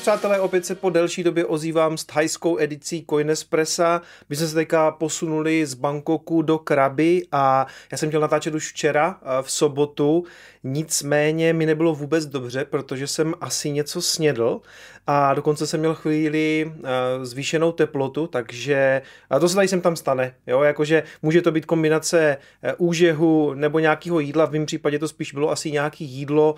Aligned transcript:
Nakonec, 0.00 0.18
přátelé, 0.18 0.40
opět 0.40 0.66
se 0.66 0.74
po 0.74 0.90
delší 0.90 1.22
době 1.22 1.44
ozývám 1.44 1.98
s 1.98 2.04
thajskou 2.04 2.58
edicí 2.58 3.04
Coinespressa. 3.10 4.02
My 4.28 4.36
jsme 4.36 4.46
se 4.46 4.54
teďka 4.54 4.90
posunuli 4.90 5.66
z 5.66 5.74
Bangkoku 5.74 6.42
do 6.42 6.58
Krabi 6.58 7.22
a 7.32 7.66
já 7.92 7.98
jsem 7.98 8.08
chtěl 8.08 8.20
natáčet 8.20 8.54
už 8.54 8.72
včera 8.72 9.18
eh, 9.22 9.42
v 9.42 9.50
sobotu, 9.50 10.24
nicméně 10.64 11.52
mi 11.52 11.66
nebylo 11.66 11.94
vůbec 11.94 12.26
dobře, 12.26 12.64
protože 12.64 13.06
jsem 13.06 13.34
asi 13.40 13.70
něco 13.70 14.02
snědl 14.02 14.60
a 15.06 15.34
dokonce 15.34 15.66
jsem 15.66 15.80
měl 15.80 15.94
chvíli 15.94 16.72
eh, 16.72 16.90
zvýšenou 17.24 17.72
teplotu, 17.72 18.26
takže 18.26 19.02
to 19.40 19.48
se 19.48 19.54
tady 19.54 19.68
sem 19.68 19.80
tam 19.80 19.96
stane, 19.96 20.34
jo, 20.46 20.62
jakože 20.62 21.02
může 21.22 21.42
to 21.42 21.52
být 21.52 21.66
kombinace 21.66 22.36
eh, 22.62 22.74
úžehu 22.78 23.54
nebo 23.54 23.78
nějakého 23.78 24.20
jídla, 24.20 24.44
v 24.44 24.52
mém 24.52 24.66
případě 24.66 24.98
to 24.98 25.08
spíš 25.08 25.32
bylo 25.32 25.50
asi 25.50 25.70
nějaký 25.70 26.04
jídlo, 26.04 26.54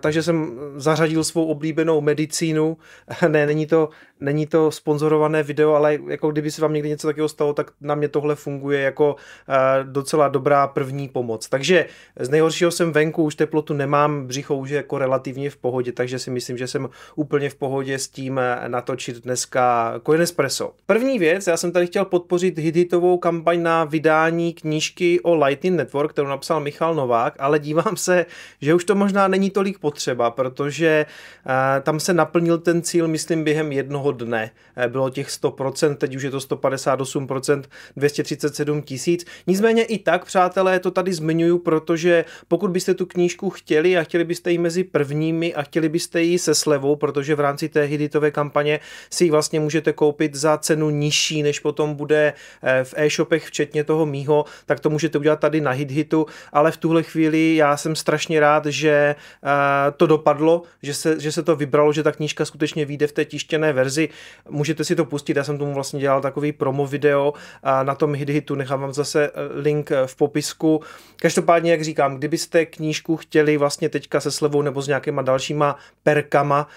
takže 0.00 0.22
jsem 0.22 0.58
zařadil 0.76 1.24
svou 1.24 1.46
oblíbenou 1.46 2.00
medicínu, 2.00 2.59
ne, 3.28 3.46
není 3.46 3.66
to, 3.66 3.88
není 4.20 4.46
to 4.46 4.70
sponzorované 4.70 5.42
video, 5.42 5.74
ale 5.74 5.98
jako 6.08 6.30
kdyby 6.30 6.50
se 6.50 6.62
vám 6.62 6.72
někdy 6.72 6.88
něco 6.88 7.08
takového 7.08 7.28
stalo, 7.28 7.52
tak 7.52 7.70
na 7.80 7.94
mě 7.94 8.08
tohle 8.08 8.34
funguje 8.34 8.80
jako 8.80 9.16
docela 9.82 10.28
dobrá 10.28 10.66
první 10.66 11.08
pomoc. 11.08 11.48
Takže 11.48 11.86
z 12.20 12.28
nejhoršího 12.28 12.70
jsem 12.70 12.92
venku, 12.92 13.24
už 13.24 13.34
teplotu 13.34 13.74
nemám, 13.74 14.26
břicho 14.26 14.56
už 14.56 14.70
je 14.70 14.76
jako 14.76 14.98
relativně 14.98 15.50
v 15.50 15.56
pohodě, 15.56 15.92
takže 15.92 16.18
si 16.18 16.30
myslím, 16.30 16.58
že 16.58 16.66
jsem 16.66 16.88
úplně 17.14 17.50
v 17.50 17.54
pohodě 17.54 17.98
s 17.98 18.08
tím 18.08 18.40
natočit 18.66 19.24
dneska 19.24 19.94
Coin 20.06 20.20
Espresso. 20.20 20.72
První 20.86 21.18
věc, 21.18 21.46
já 21.46 21.56
jsem 21.56 21.72
tady 21.72 21.86
chtěl 21.86 22.04
podpořit 22.04 22.58
hitovou 22.58 23.18
kampaň 23.18 23.62
na 23.62 23.84
vydání 23.84 24.52
knížky 24.52 25.20
o 25.20 25.34
Lightning 25.34 25.76
Network, 25.76 26.10
kterou 26.10 26.28
napsal 26.28 26.60
Michal 26.60 26.94
Novák, 26.94 27.34
ale 27.38 27.58
dívám 27.58 27.96
se, 27.96 28.26
že 28.60 28.74
už 28.74 28.84
to 28.84 28.94
možná 28.94 29.28
není 29.28 29.50
tolik 29.50 29.78
potřeba, 29.78 30.30
protože 30.30 31.06
tam 31.82 32.00
se 32.00 32.14
naplnil 32.14 32.49
ten 32.58 32.82
cíl, 32.82 33.08
myslím, 33.08 33.44
během 33.44 33.72
jednoho 33.72 34.12
dne. 34.12 34.50
Eh, 34.76 34.88
bylo 34.88 35.10
těch 35.10 35.30
100%, 35.30 35.96
teď 35.96 36.16
už 36.16 36.22
je 36.22 36.30
to 36.30 36.40
158%, 36.40 37.68
237 37.96 38.82
tisíc. 38.82 39.26
Nicméně 39.46 39.84
i 39.84 39.98
tak, 39.98 40.24
přátelé, 40.24 40.80
to 40.80 40.90
tady 40.90 41.12
zmiňuju, 41.12 41.58
protože 41.58 42.24
pokud 42.48 42.70
byste 42.70 42.94
tu 42.94 43.06
knížku 43.06 43.50
chtěli 43.50 43.98
a 43.98 44.02
chtěli 44.02 44.24
byste 44.24 44.50
ji 44.50 44.58
mezi 44.58 44.84
prvními 44.84 45.54
a 45.54 45.62
chtěli 45.62 45.88
byste 45.88 46.22
ji 46.22 46.38
se 46.38 46.54
slevou, 46.54 46.96
protože 46.96 47.34
v 47.34 47.40
rámci 47.40 47.68
té 47.68 47.82
hiditové 47.82 48.30
kampaně 48.30 48.80
si 49.10 49.24
ji 49.24 49.30
vlastně 49.30 49.60
můžete 49.60 49.92
koupit 49.92 50.34
za 50.34 50.58
cenu 50.58 50.90
nižší, 50.90 51.42
než 51.42 51.60
potom 51.60 51.94
bude 51.94 52.32
eh, 52.62 52.84
v 52.84 52.94
e-shopech, 52.96 53.46
včetně 53.46 53.84
toho 53.84 54.06
mýho, 54.06 54.44
tak 54.66 54.80
to 54.80 54.90
můžete 54.90 55.18
udělat 55.18 55.40
tady 55.40 55.60
na 55.60 55.70
HitHitu, 55.70 56.26
ale 56.52 56.70
v 56.70 56.76
tuhle 56.76 57.02
chvíli 57.02 57.56
já 57.56 57.76
jsem 57.76 57.96
strašně 57.96 58.40
rád, 58.40 58.66
že 58.66 58.90
eh, 58.90 59.92
to 59.96 60.06
dopadlo, 60.06 60.62
že 60.82 60.94
se, 60.94 61.20
že 61.20 61.32
se 61.32 61.42
to 61.42 61.56
vybralo, 61.56 61.92
že 61.92 62.02
ta 62.02 62.12
knížka 62.12 62.39
skutečně 62.44 62.84
vyjde 62.84 63.06
v 63.06 63.12
té 63.12 63.24
tištěné 63.24 63.72
verzi. 63.72 64.08
Můžete 64.48 64.84
si 64.84 64.96
to 64.96 65.04
pustit, 65.04 65.36
já 65.36 65.44
jsem 65.44 65.58
tomu 65.58 65.74
vlastně 65.74 66.00
dělal 66.00 66.20
takový 66.20 66.52
promo 66.52 66.86
video 66.86 67.32
a 67.62 67.82
na 67.82 67.94
tom 67.94 68.14
HitHitu 68.14 68.54
nechám 68.54 68.80
vám 68.80 68.92
zase 68.92 69.26
eh, 69.26 69.60
link 69.60 69.90
v 70.06 70.16
popisku. 70.16 70.80
Každopádně, 71.16 71.70
jak 71.70 71.84
říkám, 71.84 72.16
kdybyste 72.16 72.66
knížku 72.66 73.16
chtěli 73.16 73.56
vlastně 73.56 73.88
teďka 73.88 74.20
se 74.20 74.30
slevou 74.30 74.62
nebo 74.62 74.82
s 74.82 74.88
nějakýma 74.88 75.22
dalšíma 75.22 75.76
perkama, 76.02 76.68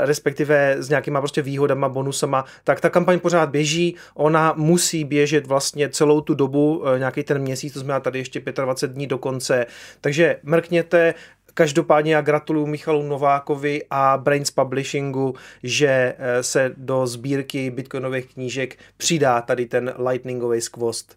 respektive 0.00 0.76
s 0.78 0.88
nějakýma 0.88 1.20
prostě 1.20 1.42
výhodama, 1.42 1.88
bonusama, 1.88 2.44
tak 2.64 2.80
ta 2.80 2.90
kampaň 2.90 3.18
pořád 3.18 3.50
běží, 3.50 3.96
ona 4.14 4.54
musí 4.56 5.04
běžet 5.04 5.46
vlastně 5.46 5.88
celou 5.88 6.20
tu 6.20 6.34
dobu, 6.34 6.84
nějaký 6.98 7.22
ten 7.22 7.38
měsíc, 7.38 7.72
to 7.72 7.78
znamená 7.78 8.00
tady 8.00 8.18
ještě 8.18 8.40
25 8.40 8.94
dní 8.94 9.06
do 9.06 9.18
konce, 9.18 9.66
takže 10.00 10.36
mrkněte, 10.42 11.14
Každopádně 11.58 12.14
já 12.14 12.20
gratuluju 12.20 12.66
Michalu 12.66 13.02
Novákovi 13.02 13.82
a 13.90 14.18
Brains 14.22 14.50
Publishingu, 14.50 15.34
že 15.62 16.14
e, 16.18 16.42
se 16.42 16.72
do 16.76 17.06
sbírky 17.06 17.70
bitcoinových 17.70 18.26
knížek 18.34 18.78
přidá 18.96 19.40
tady 19.40 19.66
ten 19.66 19.94
lightningový 20.08 20.60
skvost. 20.60 21.16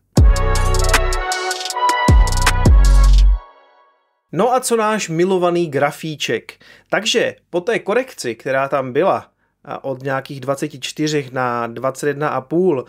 No 4.32 4.54
a 4.54 4.60
co 4.60 4.76
náš 4.76 5.10
milovaný 5.10 5.68
grafíček? 5.68 6.54
Takže 6.90 7.36
po 7.50 7.62
té 7.62 7.80
korekci, 7.80 8.36
která 8.36 8.68
tam 8.68 8.94
byla, 8.94 9.32
od 9.82 10.04
nějakých 10.04 10.40
24 10.40 11.30
na 11.32 11.68
21,5 11.68 12.86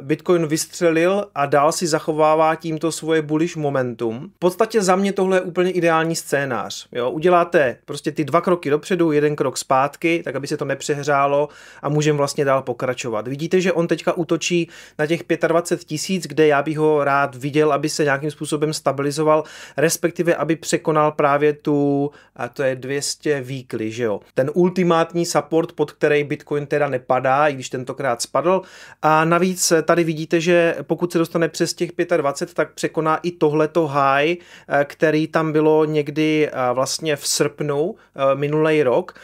Bitcoin 0.00 0.46
vystřelil 0.46 1.26
a 1.34 1.46
dál 1.46 1.72
si 1.72 1.86
zachovává 1.86 2.54
tímto 2.54 2.92
svoje 2.92 3.22
bullish 3.22 3.56
momentum. 3.56 4.30
V 4.36 4.38
podstatě 4.38 4.82
za 4.82 4.96
mě 4.96 5.12
tohle 5.12 5.36
je 5.36 5.40
úplně 5.40 5.70
ideální 5.70 6.16
scénář. 6.16 6.88
Jo? 6.92 7.10
Uděláte 7.10 7.76
prostě 7.84 8.12
ty 8.12 8.24
dva 8.24 8.40
kroky 8.40 8.70
dopředu, 8.70 9.12
jeden 9.12 9.36
krok 9.36 9.58
zpátky, 9.58 10.22
tak 10.24 10.36
aby 10.36 10.46
se 10.46 10.56
to 10.56 10.64
nepřehřálo 10.64 11.48
a 11.82 11.88
můžeme 11.88 12.16
vlastně 12.16 12.44
dál 12.44 12.62
pokračovat. 12.62 13.28
Vidíte, 13.28 13.60
že 13.60 13.72
on 13.72 13.86
teďka 13.86 14.12
útočí 14.12 14.68
na 14.98 15.06
těch 15.06 15.20
25 15.48 15.84
tisíc, 15.86 16.26
kde 16.26 16.46
já 16.46 16.62
bych 16.62 16.78
ho 16.78 17.04
rád 17.04 17.34
viděl, 17.34 17.72
aby 17.72 17.88
se 17.88 18.04
nějakým 18.04 18.30
způsobem 18.30 18.72
stabilizoval, 18.72 19.44
respektive 19.76 20.34
aby 20.34 20.56
překonal 20.56 21.12
právě 21.12 21.52
tu, 21.52 22.10
a 22.36 22.48
to 22.48 22.62
je 22.62 22.76
200 22.76 23.40
weekly, 23.40 23.90
že 23.90 24.04
jo. 24.04 24.20
Ten 24.34 24.50
ultimátní 24.54 25.26
support, 25.26 25.72
pod 25.72 25.92
který 25.92 26.24
Bitcoin 26.24 26.66
teda 26.66 26.88
nepadá, 26.88 27.48
i 27.48 27.54
když 27.54 27.68
tentokrát 27.68 28.22
spadl. 28.22 28.62
A 29.02 29.24
navíc 29.24 29.72
tady 29.82 30.04
vidíte, 30.04 30.40
že 30.40 30.76
pokud 30.82 31.12
se 31.12 31.18
dostane 31.18 31.48
přes 31.48 31.74
těch 31.74 31.90
25, 32.16 32.54
tak 32.54 32.74
překoná 32.74 33.16
i 33.16 33.30
tohleto 33.30 33.86
high, 33.86 34.36
eh, 34.68 34.84
který 34.84 35.26
tam 35.26 35.52
bylo 35.52 35.84
někdy 35.84 36.48
eh, 36.48 36.52
vlastně 36.72 37.16
v 37.16 37.26
srpnu 37.26 37.94
eh, 37.94 38.34
minulý 38.34 38.82
rok. 38.82 39.14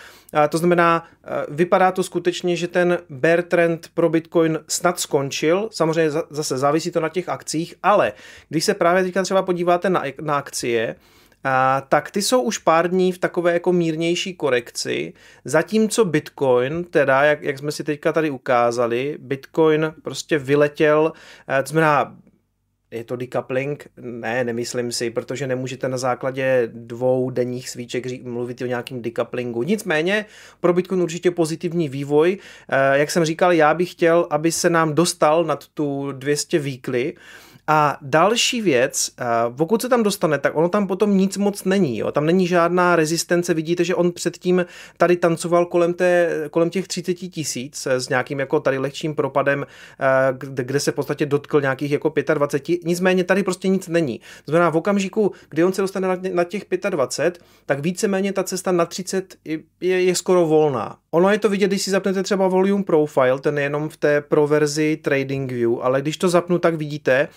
To 0.48 0.58
znamená, 0.58 1.04
vypadá 1.48 1.92
to 1.92 2.02
skutečně, 2.02 2.56
že 2.56 2.68
ten 2.68 2.98
bear 3.10 3.42
trend 3.42 3.88
pro 3.94 4.08
Bitcoin 4.08 4.58
snad 4.68 5.00
skončil. 5.00 5.68
Samozřejmě 5.72 6.10
zase 6.30 6.58
závisí 6.58 6.90
to 6.90 7.00
na 7.00 7.08
těch 7.08 7.28
akcích, 7.28 7.74
ale 7.82 8.12
když 8.48 8.64
se 8.64 8.74
právě 8.74 9.02
teďka 9.02 9.22
třeba 9.22 9.42
podíváte 9.42 9.90
na, 9.90 10.02
na 10.20 10.36
akcie, 10.36 10.96
a, 11.44 11.80
tak 11.88 12.10
ty 12.10 12.22
jsou 12.22 12.42
už 12.42 12.58
pár 12.58 12.90
dní 12.90 13.12
v 13.12 13.18
takové 13.18 13.52
jako 13.52 13.72
mírnější 13.72 14.34
korekci, 14.34 15.12
zatímco 15.44 16.04
Bitcoin, 16.04 16.84
teda 16.84 17.22
jak, 17.22 17.42
jak 17.42 17.58
jsme 17.58 17.72
si 17.72 17.84
teďka 17.84 18.12
tady 18.12 18.30
ukázali, 18.30 19.16
Bitcoin 19.20 19.94
prostě 20.02 20.38
vyletěl, 20.38 21.12
to 21.62 21.68
znamená 21.68 22.16
je 22.90 23.04
to 23.04 23.16
decoupling? 23.16 23.88
Ne, 24.00 24.44
nemyslím 24.44 24.92
si, 24.92 25.10
protože 25.10 25.46
nemůžete 25.46 25.88
na 25.88 25.98
základě 25.98 26.70
dvou 26.72 27.30
denních 27.30 27.70
svíček 27.70 28.22
mluvit 28.22 28.62
o 28.62 28.66
nějakým 28.66 29.02
decouplingu. 29.02 29.62
Nicméně 29.62 30.26
pro 30.60 30.72
Bitcoin 30.72 31.02
určitě 31.02 31.30
pozitivní 31.30 31.88
vývoj. 31.88 32.38
Jak 32.92 33.10
jsem 33.10 33.24
říkal, 33.24 33.52
já 33.52 33.74
bych 33.74 33.90
chtěl, 33.90 34.26
aby 34.30 34.52
se 34.52 34.70
nám 34.70 34.94
dostal 34.94 35.44
nad 35.44 35.66
tu 35.66 36.12
200 36.12 36.58
weekly, 36.58 37.14
a 37.66 37.98
další 38.02 38.62
věc, 38.62 39.10
pokud 39.56 39.82
se 39.82 39.88
tam 39.88 40.02
dostane, 40.02 40.38
tak 40.38 40.56
ono 40.56 40.68
tam 40.68 40.86
potom 40.86 41.16
nic 41.16 41.36
moc 41.36 41.64
není. 41.64 41.98
Jo? 41.98 42.12
Tam 42.12 42.26
není 42.26 42.46
žádná 42.46 42.96
rezistence. 42.96 43.54
Vidíte, 43.54 43.84
že 43.84 43.94
on 43.94 44.12
předtím 44.12 44.66
tady 44.96 45.16
tancoval 45.16 45.66
kolem, 45.66 45.94
té, 45.94 46.30
kolem 46.50 46.70
těch 46.70 46.88
30 46.88 47.14
tisíc 47.14 47.86
s 47.86 48.08
nějakým 48.08 48.40
jako 48.40 48.60
tady 48.60 48.78
lehčím 48.78 49.14
propadem, 49.14 49.66
kde, 50.38 50.64
kde 50.64 50.80
se 50.80 50.92
v 50.92 50.94
podstatě 50.94 51.26
dotkl 51.26 51.60
nějakých 51.60 51.90
jako 51.92 52.12
25. 52.34 52.84
Nicméně 52.84 53.24
tady 53.24 53.42
prostě 53.42 53.68
nic 53.68 53.88
není. 53.88 54.20
Znamená, 54.46 54.70
v 54.70 54.76
okamžiku, 54.76 55.32
kdy 55.48 55.64
on 55.64 55.72
se 55.72 55.82
dostane 55.82 56.08
na, 56.08 56.16
na 56.32 56.44
těch 56.44 56.64
25, 56.90 57.44
tak 57.66 57.80
víceméně 57.80 58.32
ta 58.32 58.44
cesta 58.44 58.72
na 58.72 58.86
30 58.86 59.34
je, 59.44 59.58
je, 59.80 60.14
skoro 60.14 60.46
volná. 60.46 60.96
Ono 61.10 61.30
je 61.30 61.38
to 61.38 61.48
vidět, 61.48 61.68
když 61.68 61.82
si 61.82 61.90
zapnete 61.90 62.22
třeba 62.22 62.48
Volume 62.48 62.84
Profile, 62.84 63.40
ten 63.40 63.58
je 63.58 63.64
jenom 63.64 63.88
v 63.88 63.96
té 63.96 64.20
pro 64.20 64.46
verzi 64.46 64.96
Trading 65.02 65.52
View, 65.52 65.72
ale 65.82 66.00
když 66.00 66.16
to 66.16 66.28
zapnu, 66.28 66.58
tak 66.58 66.74
vidíte, 66.74 67.28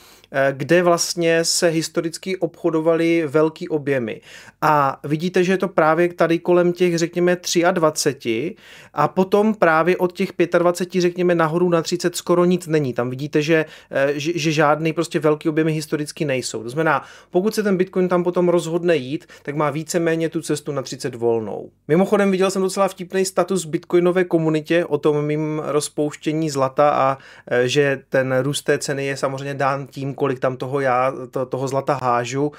kde 0.52 0.84
vlastně 0.84 1.44
se 1.44 1.68
historicky 1.68 2.38
obchodovaly 2.38 3.24
velký 3.28 3.70
objemy. 3.70 4.22
A 4.62 5.00
vidíte, 5.04 5.44
že 5.44 5.54
je 5.54 5.58
to 5.58 5.68
právě 5.68 6.14
tady 6.14 6.40
kolem 6.40 6.74
těch, 6.74 6.98
řekněme, 6.98 7.38
23 7.72 8.56
a 8.94 9.08
potom 9.08 9.54
právě 9.54 9.98
od 9.98 10.14
těch 10.14 10.30
25, 10.58 11.02
řekněme, 11.02 11.36
nahoru 11.36 11.70
na 11.70 11.82
30 11.82 12.16
skoro 12.16 12.46
nic 12.46 12.68
není. 12.68 12.94
Tam 12.94 13.10
vidíte, 13.10 13.42
že, 13.42 13.66
eh, 13.92 14.14
že, 14.16 14.32
že 14.36 14.52
žádný 14.52 14.94
prostě 14.94 15.20
velký 15.20 15.50
objemy 15.50 15.72
historicky 15.72 16.26
nejsou. 16.26 16.64
To 16.64 16.70
znamená, 16.70 17.04
pokud 17.32 17.56
se 17.56 17.64
ten 17.64 17.78
Bitcoin 17.78 18.08
tam 18.08 18.24
potom 18.24 18.50
rozhodne 18.50 18.96
jít, 18.96 19.26
tak 19.44 19.56
má 19.56 19.70
víceméně 19.70 20.30
tu 20.30 20.42
cestu 20.42 20.72
na 20.72 20.82
30 20.82 21.16
volnou. 21.16 21.70
Mimochodem 21.88 22.32
viděl 22.32 22.52
jsem 22.52 22.62
docela 22.62 22.88
vtipný 22.88 23.26
status 23.26 23.66
bitcoinové 23.66 24.24
komunitě 24.24 24.86
o 24.86 24.98
tom 24.98 25.26
mým 25.26 25.62
rozpouštění 25.66 26.50
zlata 26.50 26.90
a 26.90 27.18
eh, 27.52 27.68
že 27.68 28.02
ten 28.10 28.36
růst 28.42 28.62
té 28.62 28.78
ceny 28.78 29.06
je 29.06 29.18
samozřejmě 29.18 29.54
dán 29.54 29.88
tím, 29.88 30.14
kolik 30.14 30.25
tam 30.34 30.58
toho 30.58 30.80
já, 30.80 31.14
to, 31.32 31.46
toho 31.46 31.68
zlata 31.68 32.00
hážu. 32.02 32.52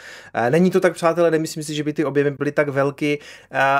Není 0.51 0.71
to 0.71 0.81
tak, 0.81 0.93
přátelé, 0.93 1.31
nemyslím 1.31 1.65
si, 1.65 1.75
že 1.75 1.85
by 1.85 1.93
ty 1.93 2.05
objemy 2.05 2.31
byly 2.31 2.53
tak 2.53 2.69
velký 2.69 3.19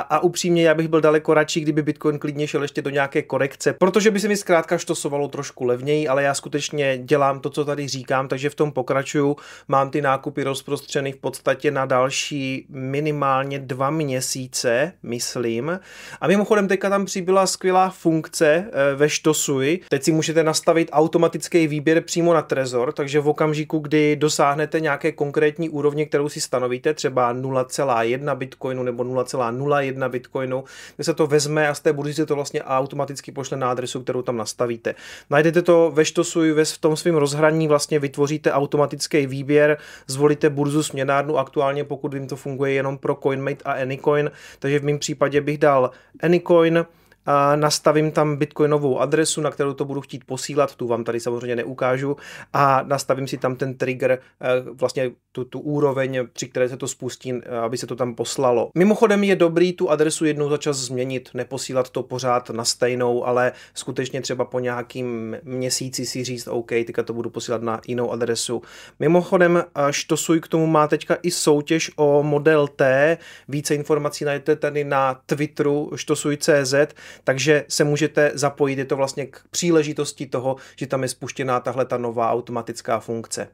a 0.09 0.19
upřímně 0.19 0.63
já 0.63 0.73
bych 0.73 0.87
byl 0.87 1.01
daleko 1.01 1.33
radši, 1.33 1.59
kdyby 1.59 1.81
Bitcoin 1.81 2.19
klidně 2.19 2.47
šel 2.47 2.61
ještě 2.61 2.81
do 2.81 2.89
nějaké 2.89 3.21
korekce, 3.21 3.73
protože 3.73 4.11
by 4.11 4.19
se 4.19 4.27
mi 4.27 4.37
zkrátka 4.37 4.77
štosovalo 4.77 5.27
trošku 5.27 5.63
levněji, 5.63 6.07
ale 6.07 6.23
já 6.23 6.33
skutečně 6.33 6.97
dělám 6.97 7.39
to, 7.39 7.49
co 7.49 7.65
tady 7.65 7.87
říkám, 7.87 8.27
takže 8.27 8.49
v 8.49 8.55
tom 8.55 8.71
pokračuju. 8.71 9.35
Mám 9.67 9.89
ty 9.89 10.01
nákupy 10.01 10.43
rozprostřeny 10.43 11.11
v 11.11 11.17
podstatě 11.17 11.71
na 11.71 11.85
další 11.85 12.65
minimálně 12.69 13.59
dva 13.59 13.89
měsíce, 13.89 14.93
myslím. 15.03 15.79
A 16.21 16.27
mimochodem 16.27 16.67
teďka 16.67 16.89
tam 16.89 17.05
přibyla 17.05 17.47
skvělá 17.47 17.89
funkce 17.89 18.47
eh, 18.47 18.95
ve 18.95 19.09
Štosuji. 19.09 19.81
Teď 19.89 20.03
si 20.03 20.11
můžete 20.11 20.43
nastavit 20.43 20.89
automatický 20.91 21.67
výběr 21.67 22.01
přímo 22.01 22.33
na 22.33 22.41
Trezor, 22.41 22.93
takže 22.93 23.19
v 23.19 23.27
okamžiku, 23.27 23.66
kdy 23.79 24.15
dosáhnete 24.15 24.79
nějaké 24.79 25.11
konkrétní 25.11 25.69
úrovně, 25.69 26.05
kterou 26.05 26.29
si 26.29 26.41
stanovíte, 26.41 26.93
třeba 26.93 27.33
0,1 27.33 28.35
bitcoinu 28.35 28.83
nebo 28.83 29.03
0,01 29.03 30.09
bitcoinu, 30.09 30.63
tak 30.97 31.05
se 31.05 31.13
to 31.13 31.27
vezme 31.27 31.67
a 31.67 31.73
z 31.73 31.79
té 31.79 31.93
burzy 31.93 32.13
se 32.13 32.25
to 32.25 32.35
vlastně 32.35 32.63
automaticky 32.63 33.31
pošle 33.31 33.57
na 33.57 33.71
adresu, 33.71 34.03
kterou 34.03 34.21
tam 34.21 34.37
nastavíte. 34.37 34.95
Najdete 35.29 35.61
to 35.61 35.91
ve 35.93 36.05
Štosuji, 36.05 36.53
ve 36.53 36.65
v 36.65 36.77
tom 36.77 36.95
svém 36.95 37.15
rozhraní 37.15 37.67
vlastně 37.67 37.99
vytvoříte 37.99 38.51
automatický 38.51 39.27
výběr, 39.27 39.77
zvolíte 40.07 40.49
burzu 40.49 40.83
směnárnu 40.83 41.37
aktuálně, 41.37 41.83
pokud 41.83 42.13
vím, 42.13 42.27
to 42.27 42.35
funguje 42.35 42.71
jenom 42.71 42.97
pro 42.97 43.15
CoinMate 43.15 43.63
a 43.65 43.71
Anycoin, 43.71 44.31
takže 44.59 44.79
v 44.79 44.83
mém 44.83 44.99
případě 44.99 45.41
bych 45.41 45.57
dal 45.57 45.91
Anycoin, 46.19 46.85
a 47.27 47.55
nastavím 47.55 48.11
tam 48.11 48.35
bitcoinovou 48.35 48.99
adresu, 48.99 49.41
na 49.41 49.51
kterou 49.51 49.73
to 49.73 49.85
budu 49.85 50.01
chtít 50.01 50.23
posílat, 50.25 50.75
tu 50.75 50.87
vám 50.87 51.03
tady 51.03 51.19
samozřejmě 51.19 51.55
neukážu, 51.55 52.17
a 52.53 52.83
nastavím 52.87 53.27
si 53.27 53.37
tam 53.37 53.55
ten 53.55 53.77
trigger, 53.77 54.11
eh, 54.11 54.47
vlastně 54.73 55.11
tu, 55.31 55.45
tu 55.45 55.59
úroveň, 55.59 56.27
při 56.33 56.47
které 56.47 56.69
se 56.69 56.77
to 56.77 56.87
spustí, 56.87 57.33
eh, 57.33 57.57
aby 57.57 57.77
se 57.77 57.87
to 57.87 57.95
tam 57.95 58.15
poslalo. 58.15 58.69
Mimochodem 58.75 59.23
je 59.23 59.35
dobrý 59.35 59.73
tu 59.73 59.89
adresu 59.89 60.25
jednou 60.25 60.49
za 60.49 60.57
čas 60.57 60.77
změnit, 60.77 61.29
neposílat 61.33 61.89
to 61.89 62.03
pořád 62.03 62.49
na 62.49 62.65
stejnou, 62.65 63.25
ale 63.25 63.51
skutečně 63.73 64.21
třeba 64.21 64.45
po 64.45 64.59
nějakým 64.59 65.37
měsíci 65.43 66.05
si 66.05 66.23
říct, 66.23 66.47
OK, 66.47 66.69
teďka 66.69 67.03
to 67.03 67.13
budu 67.13 67.29
posílat 67.29 67.61
na 67.61 67.81
jinou 67.87 68.11
adresu. 68.11 68.61
Mimochodem, 68.99 69.63
Štosuj 69.91 70.39
k 70.39 70.47
tomu 70.47 70.67
má 70.67 70.87
teďka 70.87 71.17
i 71.23 71.31
soutěž 71.31 71.91
o 71.95 72.23
model 72.23 72.67
T, 72.67 73.17
více 73.47 73.75
informací 73.75 74.25
najdete 74.25 74.55
tady 74.55 74.83
na 74.83 75.21
Twitteru 75.25 75.91
štosuj.cz, 75.95 76.73
takže 77.23 77.65
se 77.67 77.83
můžete 77.83 78.31
zapojit, 78.33 78.77
je 78.77 78.85
to 78.85 78.95
vlastně 78.95 79.25
k 79.25 79.41
příležitosti 79.51 80.25
toho, 80.25 80.55
že 80.75 80.87
tam 80.87 81.03
je 81.03 81.09
spuštěná 81.09 81.59
tahle 81.59 81.85
ta 81.85 81.97
nová 81.97 82.31
automatická 82.31 82.99
funkce. 82.99 83.47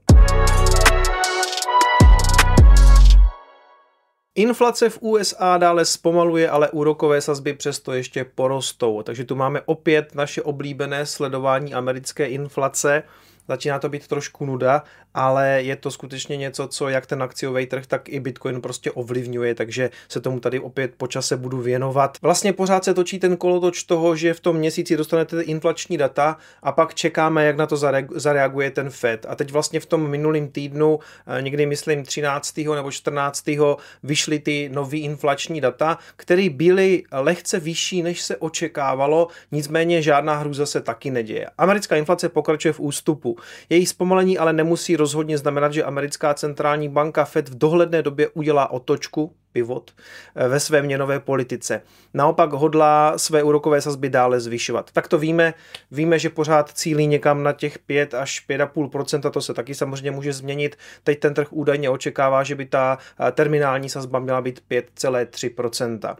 Inflace 4.35 4.89
v 4.89 4.97
USA 5.01 5.57
dále 5.57 5.85
zpomaluje, 5.85 6.49
ale 6.49 6.69
úrokové 6.69 7.21
sazby 7.21 7.53
přesto 7.53 7.93
ještě 7.93 8.25
porostou. 8.35 9.03
Takže 9.03 9.23
tu 9.23 9.35
máme 9.35 9.61
opět 9.61 10.15
naše 10.15 10.41
oblíbené 10.41 11.05
sledování 11.05 11.73
americké 11.73 12.25
inflace. 12.25 13.03
Začíná 13.47 13.79
to 13.79 13.89
být 13.89 14.07
trošku 14.07 14.45
nuda, 14.45 14.83
ale 15.13 15.61
je 15.61 15.75
to 15.75 15.91
skutečně 15.91 16.37
něco, 16.37 16.67
co 16.67 16.89
jak 16.89 17.05
ten 17.05 17.23
akciový 17.23 17.65
trh, 17.65 17.85
tak 17.85 18.09
i 18.09 18.19
Bitcoin 18.19 18.61
prostě 18.61 18.91
ovlivňuje, 18.91 19.55
takže 19.55 19.89
se 20.09 20.21
tomu 20.21 20.39
tady 20.39 20.59
opět 20.59 20.93
po 20.97 21.07
čase 21.07 21.37
budu 21.37 21.61
věnovat. 21.61 22.17
Vlastně 22.21 22.53
pořád 22.53 22.83
se 22.83 22.93
točí 22.93 23.19
ten 23.19 23.37
kolotoč 23.37 23.83
toho, 23.83 24.15
že 24.15 24.33
v 24.33 24.39
tom 24.39 24.55
měsíci 24.55 24.97
dostanete 24.97 25.41
inflační 25.41 25.97
data 25.97 26.37
a 26.63 26.71
pak 26.71 26.93
čekáme, 26.93 27.45
jak 27.45 27.57
na 27.57 27.67
to 27.67 27.77
zareaguje 28.15 28.71
ten 28.71 28.89
Fed. 28.89 29.25
A 29.29 29.35
teď 29.35 29.51
vlastně 29.51 29.79
v 29.79 29.85
tom 29.85 30.09
minulém 30.09 30.47
týdnu, 30.47 30.99
eh, 31.27 31.41
někdy 31.41 31.65
myslím 31.65 32.03
13. 32.03 32.75
nebo 32.75 32.91
14. 32.91 33.77
vyšly 34.03 34.39
ty 34.39 34.69
nový 34.73 34.99
inflační 34.99 35.61
data, 35.61 35.97
které 36.15 36.49
byly 36.49 37.03
lehce 37.11 37.59
vyšší, 37.59 38.01
než 38.01 38.21
se 38.21 38.37
očekávalo, 38.37 39.27
nicméně 39.51 40.01
žádná 40.01 40.35
hrůza 40.35 40.65
se 40.65 40.81
taky 40.81 41.11
neděje. 41.11 41.47
Americká 41.57 41.95
inflace 41.95 42.29
pokračuje 42.29 42.73
v 42.73 42.79
ústupu. 42.79 43.37
Její 43.69 43.85
zpomalení 43.85 44.37
ale 44.37 44.53
nemusí 44.53 44.95
rozhodně 45.03 45.37
znamenat, 45.37 45.73
že 45.73 45.83
americká 45.83 46.33
centrální 46.33 46.89
banka 46.89 47.25
Fed 47.25 47.49
v 47.49 47.57
dohledné 47.57 48.01
době 48.01 48.27
udělá 48.27 48.71
otočku, 48.71 49.35
pivot, 49.51 49.91
eh, 50.35 50.47
ve 50.47 50.59
své 50.59 50.81
měnové 50.81 51.19
politice. 51.19 51.81
Naopak 52.13 52.53
hodlá 52.53 53.17
své 53.17 53.43
úrokové 53.43 53.81
sazby 53.81 54.09
dále 54.09 54.39
zvyšovat. 54.39 54.91
Tak 54.91 55.07
to 55.07 55.17
víme, 55.17 55.53
víme, 55.91 56.19
že 56.19 56.29
pořád 56.29 56.71
cílí 56.71 57.07
někam 57.07 57.43
na 57.43 57.53
těch 57.53 57.79
5 57.79 58.13
až 58.13 58.45
5,5%, 58.47 59.29
to 59.31 59.41
se 59.41 59.53
taky 59.53 59.75
samozřejmě 59.75 60.11
může 60.11 60.33
změnit. 60.33 60.75
Teď 61.03 61.19
ten 61.19 61.33
trh 61.33 61.47
údajně 61.53 61.89
očekává, 61.89 62.43
že 62.43 62.55
by 62.55 62.65
ta 62.65 62.97
eh, 63.19 63.31
terminální 63.31 63.89
sazba 63.89 64.19
měla 64.19 64.41
být 64.41 64.63
5,3%. 64.71 66.15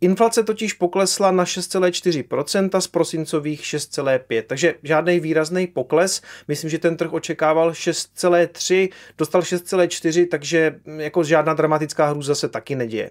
Inflace 0.00 0.42
totiž 0.42 0.72
poklesla 0.72 1.30
na 1.30 1.44
6,4% 1.44 2.80
z 2.80 2.86
prosincových 2.86 3.60
6,5%, 3.60 4.42
takže 4.46 4.74
žádný 4.82 5.20
výrazný 5.20 5.66
pokles. 5.66 6.22
Myslím, 6.48 6.70
že 6.70 6.78
ten 6.78 6.96
trh 6.96 7.12
očekával 7.12 7.70
6,3, 7.70 8.88
dostal 9.18 9.40
6,4, 9.40 10.28
takže 10.28 10.80
jako 10.96 11.24
žádná 11.24 11.54
dramatická 11.54 12.08
hrůza 12.10 12.34
se 12.34 12.48
taky 12.48 12.76
neděje. 12.76 13.10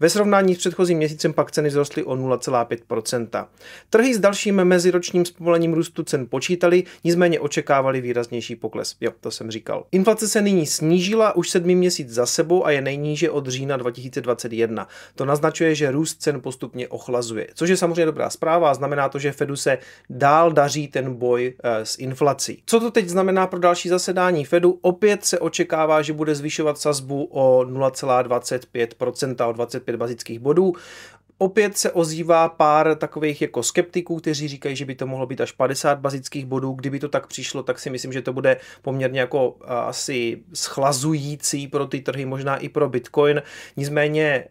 Ve 0.00 0.10
srovnání 0.10 0.54
s 0.54 0.58
předchozím 0.58 0.98
měsícem 0.98 1.32
pak 1.32 1.50
ceny 1.50 1.68
vzrostly 1.68 2.04
o 2.04 2.16
0,5%. 2.16 3.46
Trhy 3.90 4.14
s 4.14 4.18
dalším 4.18 4.64
meziročním 4.64 5.24
zpomalením 5.24 5.72
růstu 5.72 6.02
cen 6.02 6.26
počítali, 6.26 6.84
nicméně 7.04 7.40
očekávali 7.40 8.00
výraznější 8.00 8.56
pokles. 8.56 8.96
Jo, 9.00 9.12
to 9.20 9.30
jsem 9.30 9.50
říkal. 9.50 9.84
Inflace 9.92 10.28
se 10.28 10.42
nyní 10.42 10.66
snížila 10.66 11.36
už 11.36 11.50
sedmý 11.50 11.74
měsíc 11.74 12.08
za 12.10 12.26
sebou 12.26 12.66
a 12.66 12.70
je 12.70 12.80
nejníže 12.80 13.30
od 13.30 13.46
října 13.46 13.76
2021. 13.76 14.88
To 15.14 15.24
naznačuje, 15.24 15.74
že 15.74 15.90
růst 15.90 16.22
cen 16.28 16.40
postupně 16.40 16.88
ochlazuje. 16.88 17.46
Což 17.54 17.70
je 17.70 17.76
samozřejmě 17.76 18.04
dobrá 18.04 18.30
zpráva 18.30 18.74
znamená 18.74 19.08
to, 19.08 19.18
že 19.18 19.32
Fedu 19.32 19.56
se 19.56 19.78
dál 20.10 20.52
daří 20.52 20.88
ten 20.88 21.14
boj 21.14 21.54
eh, 21.64 21.84
s 21.84 21.98
inflací. 21.98 22.62
Co 22.66 22.80
to 22.80 22.90
teď 22.90 23.08
znamená 23.08 23.46
pro 23.46 23.60
další 23.60 23.88
zasedání 23.88 24.44
Fedu? 24.44 24.78
Opět 24.80 25.24
se 25.24 25.38
očekává, 25.38 26.02
že 26.02 26.12
bude 26.12 26.34
zvyšovat 26.34 26.78
sazbu 26.78 27.24
o 27.24 27.64
0,25%, 27.64 29.48
o 29.48 29.52
25 29.52 29.96
bazických 29.96 30.38
bodů. 30.38 30.72
Opět 31.40 31.78
se 31.78 31.92
ozývá 31.92 32.48
pár 32.48 32.94
takových 32.94 33.42
jako 33.42 33.62
skeptiků, 33.62 34.16
kteří 34.16 34.48
říkají, 34.48 34.76
že 34.76 34.84
by 34.84 34.94
to 34.94 35.06
mohlo 35.06 35.26
být 35.26 35.40
až 35.40 35.52
50 35.52 35.98
bazických 35.98 36.46
bodů. 36.46 36.72
Kdyby 36.72 36.98
to 36.98 37.08
tak 37.08 37.26
přišlo, 37.26 37.62
tak 37.62 37.78
si 37.78 37.90
myslím, 37.90 38.12
že 38.12 38.22
to 38.22 38.32
bude 38.32 38.56
poměrně 38.82 39.20
jako 39.20 39.56
asi 39.64 40.42
schlazující 40.54 41.68
pro 41.68 41.86
ty 41.86 42.00
trhy, 42.00 42.24
možná 42.24 42.56
i 42.56 42.68
pro 42.68 42.88
Bitcoin. 42.88 43.42
Nicméně 43.76 44.24
e, 44.24 44.46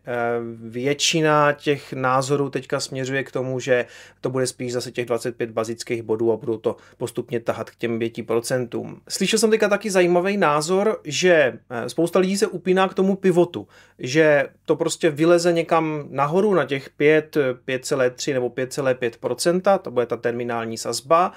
většina 0.61 1.53
těch 1.53 1.93
názorů 1.93 2.49
teďka 2.49 2.79
směřuje 2.79 3.23
k 3.23 3.31
tomu, 3.31 3.59
že 3.59 3.85
to 4.21 4.29
bude 4.29 4.47
spíš 4.47 4.73
zase 4.73 4.91
těch 4.91 5.05
25 5.05 5.51
bazických 5.51 6.03
bodů 6.03 6.31
a 6.31 6.37
budou 6.37 6.57
to 6.57 6.75
postupně 6.97 7.39
tahat 7.39 7.69
k 7.69 7.75
těm 7.75 7.99
5%. 7.99 8.95
Slyšel 9.09 9.39
jsem 9.39 9.51
teďka 9.51 9.69
taky 9.69 9.91
zajímavý 9.91 10.37
názor, 10.37 11.01
že 11.03 11.59
e, 11.69 11.89
spousta 11.89 12.19
lidí 12.19 12.37
se 12.37 12.47
upíná 12.47 12.87
k 12.87 12.93
tomu 12.93 13.15
pivotu, 13.15 13.67
že 13.99 14.47
to 14.65 14.75
prostě 14.75 15.09
vyleze 15.09 15.53
někam 15.53 16.07
nahoru 16.09 16.53
na 16.53 16.65
těch 16.65 16.76
těch 16.79 16.89
5, 16.89 17.37
5,3 17.67 18.33
nebo 18.33 18.49
5,5%, 18.49 19.79
to 19.79 19.91
bude 19.91 20.05
ta 20.05 20.17
terminální 20.17 20.77
sazba 20.77 21.31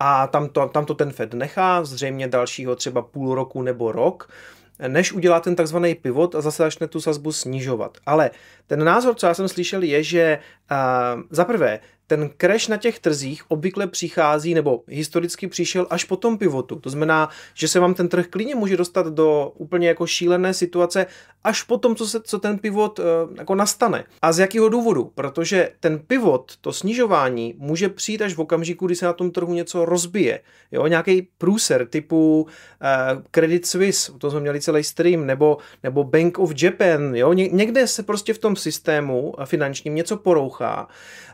a 0.00 0.26
tam 0.26 0.48
to, 0.48 0.68
tam 0.68 0.84
to 0.84 0.94
ten 0.94 1.12
Fed 1.12 1.34
nechá, 1.34 1.84
zřejmě 1.84 2.28
dalšího 2.28 2.76
třeba 2.76 3.02
půl 3.02 3.34
roku 3.34 3.62
nebo 3.62 3.92
rok, 3.92 4.30
než 4.88 5.12
udělá 5.12 5.40
ten 5.40 5.56
takzvaný 5.56 5.94
pivot 5.94 6.34
a 6.34 6.40
zase 6.40 6.62
začne 6.62 6.88
tu 6.88 7.00
sazbu 7.00 7.32
snižovat. 7.32 7.98
Ale 8.06 8.30
ten 8.66 8.84
názor, 8.84 9.14
co 9.14 9.26
já 9.26 9.34
jsem 9.34 9.48
slyšel, 9.48 9.82
je, 9.82 10.02
že 10.02 10.38
uh, 10.70 11.22
za 11.30 11.44
prvé 11.44 11.80
ten 12.06 12.30
crash 12.36 12.68
na 12.68 12.76
těch 12.76 12.98
trzích 12.98 13.50
obvykle 13.50 13.86
přichází, 13.86 14.54
nebo 14.54 14.82
historicky 14.88 15.46
přišel 15.46 15.86
až 15.90 16.04
po 16.04 16.16
tom 16.16 16.38
pivotu. 16.38 16.76
To 16.76 16.90
znamená, 16.90 17.28
že 17.54 17.68
se 17.68 17.80
vám 17.80 17.94
ten 17.94 18.08
trh 18.08 18.26
klidně 18.26 18.54
může 18.54 18.76
dostat 18.76 19.06
do 19.06 19.52
úplně 19.56 19.88
jako 19.88 20.06
šílené 20.06 20.54
situace 20.54 21.06
až 21.44 21.62
po 21.62 21.78
tom, 21.78 21.96
co, 21.96 22.06
se, 22.06 22.20
co 22.20 22.38
ten 22.38 22.58
pivot 22.58 22.98
uh, 22.98 23.04
jako 23.38 23.54
nastane. 23.54 24.04
A 24.22 24.32
z 24.32 24.38
jakého 24.38 24.68
důvodu? 24.68 25.12
Protože 25.14 25.70
ten 25.80 25.98
pivot, 25.98 26.52
to 26.60 26.72
snižování, 26.72 27.54
může 27.58 27.88
přijít 27.88 28.22
až 28.22 28.34
v 28.34 28.40
okamžiku, 28.40 28.86
kdy 28.86 28.96
se 28.96 29.06
na 29.06 29.12
tom 29.12 29.30
trhu 29.30 29.54
něco 29.54 29.84
rozbije. 29.84 30.40
Jo, 30.72 30.86
nějaký 30.86 31.28
průser 31.38 31.86
typu 31.86 32.42
uh, 32.42 33.22
Credit 33.30 33.66
Suisse, 33.66 34.12
to 34.18 34.30
jsme 34.30 34.40
měli 34.40 34.60
celý 34.60 34.84
stream, 34.84 35.26
nebo, 35.26 35.58
nebo 35.82 36.04
Bank 36.04 36.38
of 36.38 36.62
Japan, 36.62 37.14
jo, 37.14 37.32
Ně, 37.32 37.48
někde 37.48 37.86
se 37.86 38.02
prostě 38.02 38.34
v 38.34 38.38
tom 38.38 38.56
systému 38.56 39.34
finančním 39.44 39.94
něco 39.94 40.16
porouchá 40.16 40.88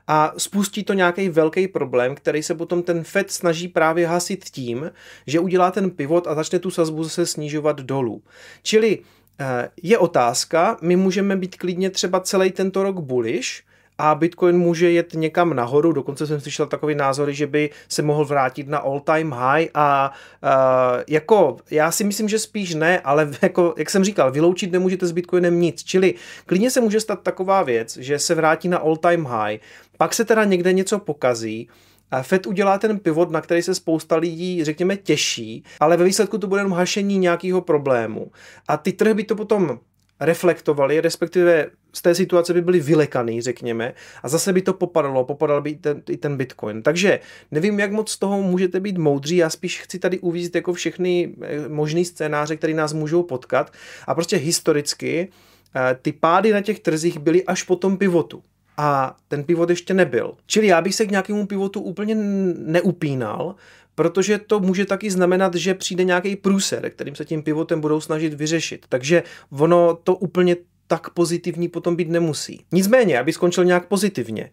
a 0.06 0.32
spustí 0.70 0.84
to 0.84 0.92
nějaký 0.92 1.28
velký 1.28 1.68
problém, 1.68 2.14
který 2.14 2.42
se 2.42 2.54
potom 2.54 2.82
ten 2.82 3.04
Fed 3.04 3.30
snaží 3.30 3.68
právě 3.68 4.06
hasit 4.06 4.44
tím, 4.44 4.90
že 5.26 5.40
udělá 5.40 5.70
ten 5.70 5.90
pivot 5.90 6.26
a 6.26 6.34
začne 6.34 6.58
tu 6.58 6.70
sazbu 6.70 7.04
zase 7.04 7.26
snižovat 7.26 7.80
dolů. 7.80 8.22
Čili 8.62 8.98
eh, 9.40 9.70
je 9.82 9.98
otázka, 9.98 10.76
my 10.80 10.96
můžeme 10.96 11.36
být 11.36 11.56
klidně 11.56 11.90
třeba 11.90 12.20
celý 12.20 12.50
tento 12.50 12.82
rok 12.82 13.00
bullish, 13.00 13.62
a 14.00 14.14
Bitcoin 14.14 14.58
může 14.58 14.90
jet 14.90 15.14
někam 15.14 15.54
nahoru, 15.54 15.92
dokonce 15.92 16.26
jsem 16.26 16.40
slyšel 16.40 16.66
takový 16.66 16.94
názory, 16.94 17.34
že 17.34 17.46
by 17.46 17.70
se 17.88 18.02
mohl 18.02 18.24
vrátit 18.24 18.68
na 18.68 18.78
all 18.78 19.00
time 19.00 19.32
high 19.32 19.68
a 19.74 20.12
uh, 20.42 21.02
jako 21.08 21.56
já 21.70 21.90
si 21.90 22.04
myslím, 22.04 22.28
že 22.28 22.38
spíš 22.38 22.74
ne, 22.74 23.00
ale 23.00 23.30
jako, 23.42 23.74
jak 23.76 23.90
jsem 23.90 24.04
říkal, 24.04 24.32
vyloučit 24.32 24.72
nemůžete 24.72 25.06
s 25.06 25.12
Bitcoinem 25.12 25.60
nic, 25.60 25.84
čili 25.84 26.14
klidně 26.46 26.70
se 26.70 26.80
může 26.80 27.00
stát 27.00 27.22
taková 27.22 27.62
věc, 27.62 27.96
že 27.96 28.18
se 28.18 28.34
vrátí 28.34 28.68
na 28.68 28.78
all 28.78 28.96
time 28.96 29.24
high, 29.24 29.58
pak 30.00 30.14
se 30.14 30.24
teda 30.24 30.44
někde 30.44 30.72
něco 30.72 30.98
pokazí, 30.98 31.68
a 32.10 32.22
Fed 32.22 32.46
udělá 32.46 32.78
ten 32.78 32.98
pivot, 32.98 33.30
na 33.30 33.40
který 33.40 33.62
se 33.62 33.74
spousta 33.74 34.16
lidí, 34.16 34.64
řekněme, 34.64 34.96
těší, 34.96 35.64
ale 35.80 35.96
ve 35.96 36.04
výsledku 36.04 36.38
to 36.38 36.46
bude 36.46 36.60
jenom 36.60 36.72
hašení 36.72 37.18
nějakého 37.18 37.60
problému. 37.60 38.30
A 38.68 38.76
ty 38.76 38.92
trhy 38.92 39.14
by 39.14 39.24
to 39.24 39.36
potom 39.36 39.78
reflektovali, 40.20 41.00
respektive 41.00 41.66
z 41.92 42.02
té 42.02 42.14
situace 42.14 42.54
by 42.54 42.62
byli 42.62 42.80
vylekaný, 42.80 43.42
řekněme, 43.42 43.94
a 44.22 44.28
zase 44.28 44.52
by 44.52 44.62
to 44.62 44.74
popadalo, 44.74 45.24
popadal 45.24 45.62
by 45.62 45.70
i 45.70 45.76
ten, 45.76 46.02
i 46.10 46.16
ten 46.16 46.36
Bitcoin. 46.36 46.82
Takže 46.82 47.20
nevím, 47.50 47.80
jak 47.80 47.92
moc 47.92 48.10
z 48.10 48.18
toho 48.18 48.42
můžete 48.42 48.80
být 48.80 48.98
moudří, 48.98 49.36
já 49.36 49.50
spíš 49.50 49.80
chci 49.80 49.98
tady 49.98 50.18
uvízt 50.18 50.54
jako 50.54 50.72
všechny 50.72 51.34
eh, 51.42 51.68
možný 51.68 52.04
scénáře, 52.04 52.56
které 52.56 52.74
nás 52.74 52.92
můžou 52.92 53.22
potkat 53.22 53.72
a 54.06 54.14
prostě 54.14 54.36
historicky 54.36 55.28
eh, 55.76 55.96
ty 56.02 56.12
pády 56.12 56.52
na 56.52 56.60
těch 56.60 56.80
trzích 56.80 57.18
byly 57.18 57.44
až 57.44 57.62
po 57.62 57.76
tom 57.76 57.98
pivotu 57.98 58.42
a 58.76 59.16
ten 59.28 59.44
pivot 59.44 59.70
ještě 59.70 59.94
nebyl. 59.94 60.34
Čili 60.46 60.66
já 60.66 60.80
bych 60.80 60.94
se 60.94 61.06
k 61.06 61.10
nějakému 61.10 61.46
pivotu 61.46 61.80
úplně 61.80 62.14
neupínal, 62.58 63.54
protože 63.94 64.38
to 64.38 64.60
může 64.60 64.84
taky 64.84 65.10
znamenat, 65.10 65.54
že 65.54 65.74
přijde 65.74 66.04
nějaký 66.04 66.36
průser, 66.36 66.90
kterým 66.90 67.14
se 67.14 67.24
tím 67.24 67.42
pivotem 67.42 67.80
budou 67.80 68.00
snažit 68.00 68.34
vyřešit. 68.34 68.86
Takže 68.88 69.22
ono 69.50 69.98
to 70.04 70.14
úplně 70.14 70.56
tak 70.86 71.10
pozitivní 71.10 71.68
potom 71.68 71.96
být 71.96 72.08
nemusí. 72.08 72.64
Nicméně, 72.72 73.18
aby 73.18 73.32
skončil 73.32 73.64
nějak 73.64 73.88
pozitivně, 73.88 74.50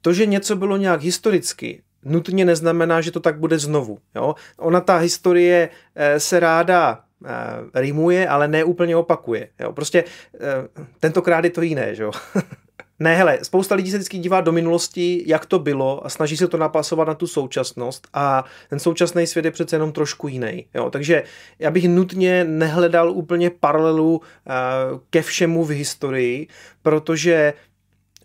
to, 0.00 0.12
že 0.12 0.26
něco 0.26 0.56
bylo 0.56 0.76
nějak 0.76 1.02
historicky, 1.02 1.82
nutně 2.04 2.44
neznamená, 2.44 3.00
že 3.00 3.10
to 3.10 3.20
tak 3.20 3.38
bude 3.38 3.58
znovu. 3.58 3.98
Jo? 4.14 4.34
Ona 4.58 4.80
ta 4.80 4.96
historie 4.96 5.68
eh, 5.94 6.20
se 6.20 6.40
ráda 6.40 7.00
eh, 7.24 7.80
rimuje, 7.80 8.28
ale 8.28 8.48
ne 8.48 8.64
úplně 8.64 8.96
opakuje. 8.96 9.48
Jo? 9.60 9.72
Prostě 9.72 10.04
eh, 10.34 10.38
tentokrát 11.00 11.44
je 11.44 11.50
to 11.50 11.62
jiné. 11.62 11.94
Že 11.94 12.02
jo? 12.02 12.10
Ne, 13.02 13.16
hele, 13.16 13.38
spousta 13.42 13.74
lidí 13.74 13.90
se 13.90 13.96
vždycky 13.96 14.18
dívá 14.18 14.40
do 14.40 14.52
minulosti, 14.52 15.24
jak 15.26 15.46
to 15.46 15.58
bylo 15.58 16.06
a 16.06 16.08
snaží 16.08 16.36
se 16.36 16.48
to 16.48 16.56
napasovat 16.56 17.08
na 17.08 17.14
tu 17.14 17.26
současnost 17.26 18.08
a 18.14 18.44
ten 18.70 18.78
současný 18.78 19.26
svět 19.26 19.44
je 19.44 19.50
přece 19.50 19.76
jenom 19.76 19.92
trošku 19.92 20.28
jiný. 20.28 20.66
Jo? 20.74 20.90
Takže 20.90 21.22
já 21.58 21.70
bych 21.70 21.88
nutně 21.88 22.44
nehledal 22.44 23.10
úplně 23.10 23.50
paralelu 23.50 24.16
uh, 24.16 24.22
ke 25.10 25.22
všemu 25.22 25.64
v 25.64 25.70
historii, 25.70 26.46
protože 26.82 27.52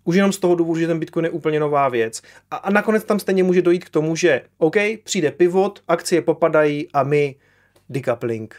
už 0.03 0.15
jenom 0.15 0.31
z 0.31 0.37
toho 0.37 0.55
důvodu, 0.55 0.79
že 0.79 0.87
ten 0.87 0.99
Bitcoin 0.99 1.25
je 1.25 1.31
úplně 1.31 1.59
nová 1.59 1.89
věc. 1.89 2.21
A, 2.51 2.55
a 2.55 2.69
nakonec 2.69 3.03
tam 3.03 3.19
stejně 3.19 3.43
může 3.43 3.61
dojít 3.61 3.85
k 3.85 3.89
tomu, 3.89 4.15
že 4.15 4.41
OK, 4.57 4.75
přijde 5.03 5.31
pivot, 5.31 5.79
akcie 5.87 6.21
popadají 6.21 6.87
a 6.93 7.03
my 7.03 7.35
decoupling. 7.89 8.55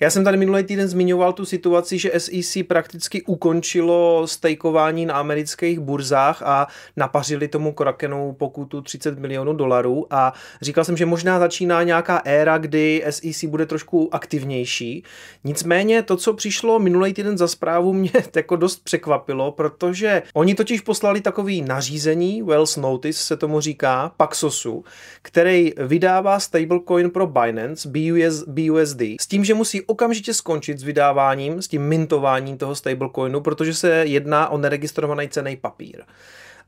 Já 0.00 0.10
jsem 0.10 0.24
tady 0.24 0.36
minulý 0.36 0.64
týden 0.64 0.88
zmiňoval 0.88 1.32
tu 1.32 1.44
situaci, 1.44 1.98
že 1.98 2.12
SEC 2.18 2.56
prakticky 2.68 3.22
ukončilo 3.22 4.26
stejkování 4.26 5.06
na 5.06 5.14
amerických 5.14 5.80
burzách 5.80 6.42
a 6.42 6.66
napařili 6.96 7.48
tomu 7.48 7.72
Krakenu 7.72 8.32
pokutu 8.32 8.80
30 8.80 9.18
milionů 9.18 9.52
dolarů 9.52 10.06
a 10.10 10.32
říkal 10.62 10.84
jsem, 10.84 10.96
že 10.96 11.06
možná 11.06 11.38
začíná 11.38 11.82
nějaká 11.82 12.22
éra, 12.24 12.58
kdy 12.58 13.04
SEC 13.10 13.44
bude 13.44 13.66
trošku 13.66 14.14
aktivnější. 14.14 15.04
Nicméně 15.44 16.02
to, 16.02 16.16
co 16.16 16.34
přišlo 16.34 16.78
minulý 16.78 17.12
týden 17.14 17.38
za 17.38 17.48
zprávu, 17.48 17.92
mě 17.92 18.10
jako 18.36 18.56
dost 18.56 18.84
překvapilo, 18.84 19.52
protože 19.52 20.22
oni 20.34 20.54
totiž 20.54 20.80
poslali 20.80 21.20
takový 21.20 21.62
nařízení, 21.62 22.42
Wells 22.42 22.76
Notice 22.76 23.24
se 23.24 23.36
tomu 23.36 23.60
říká, 23.60 24.12
Paxosu, 24.16 24.84
který 25.22 25.72
vydává 25.76 26.40
stablecoin 26.40 27.10
pro 27.10 27.26
Binance, 27.26 27.88
BUS, 27.88 28.44
BUSD, 28.46 29.02
s 29.20 29.26
tím, 29.26 29.44
že 29.44 29.54
musí 29.54 29.85
okamžitě 29.86 30.34
skončit 30.34 30.78
s 30.78 30.82
vydáváním, 30.82 31.62
s 31.62 31.68
tím 31.68 31.82
mintováním 31.82 32.58
toho 32.58 32.74
stablecoinu, 32.74 33.40
protože 33.40 33.74
se 33.74 33.90
jedná 34.06 34.48
o 34.48 34.58
neregistrovaný 34.58 35.28
cený 35.28 35.56
papír. 35.56 36.02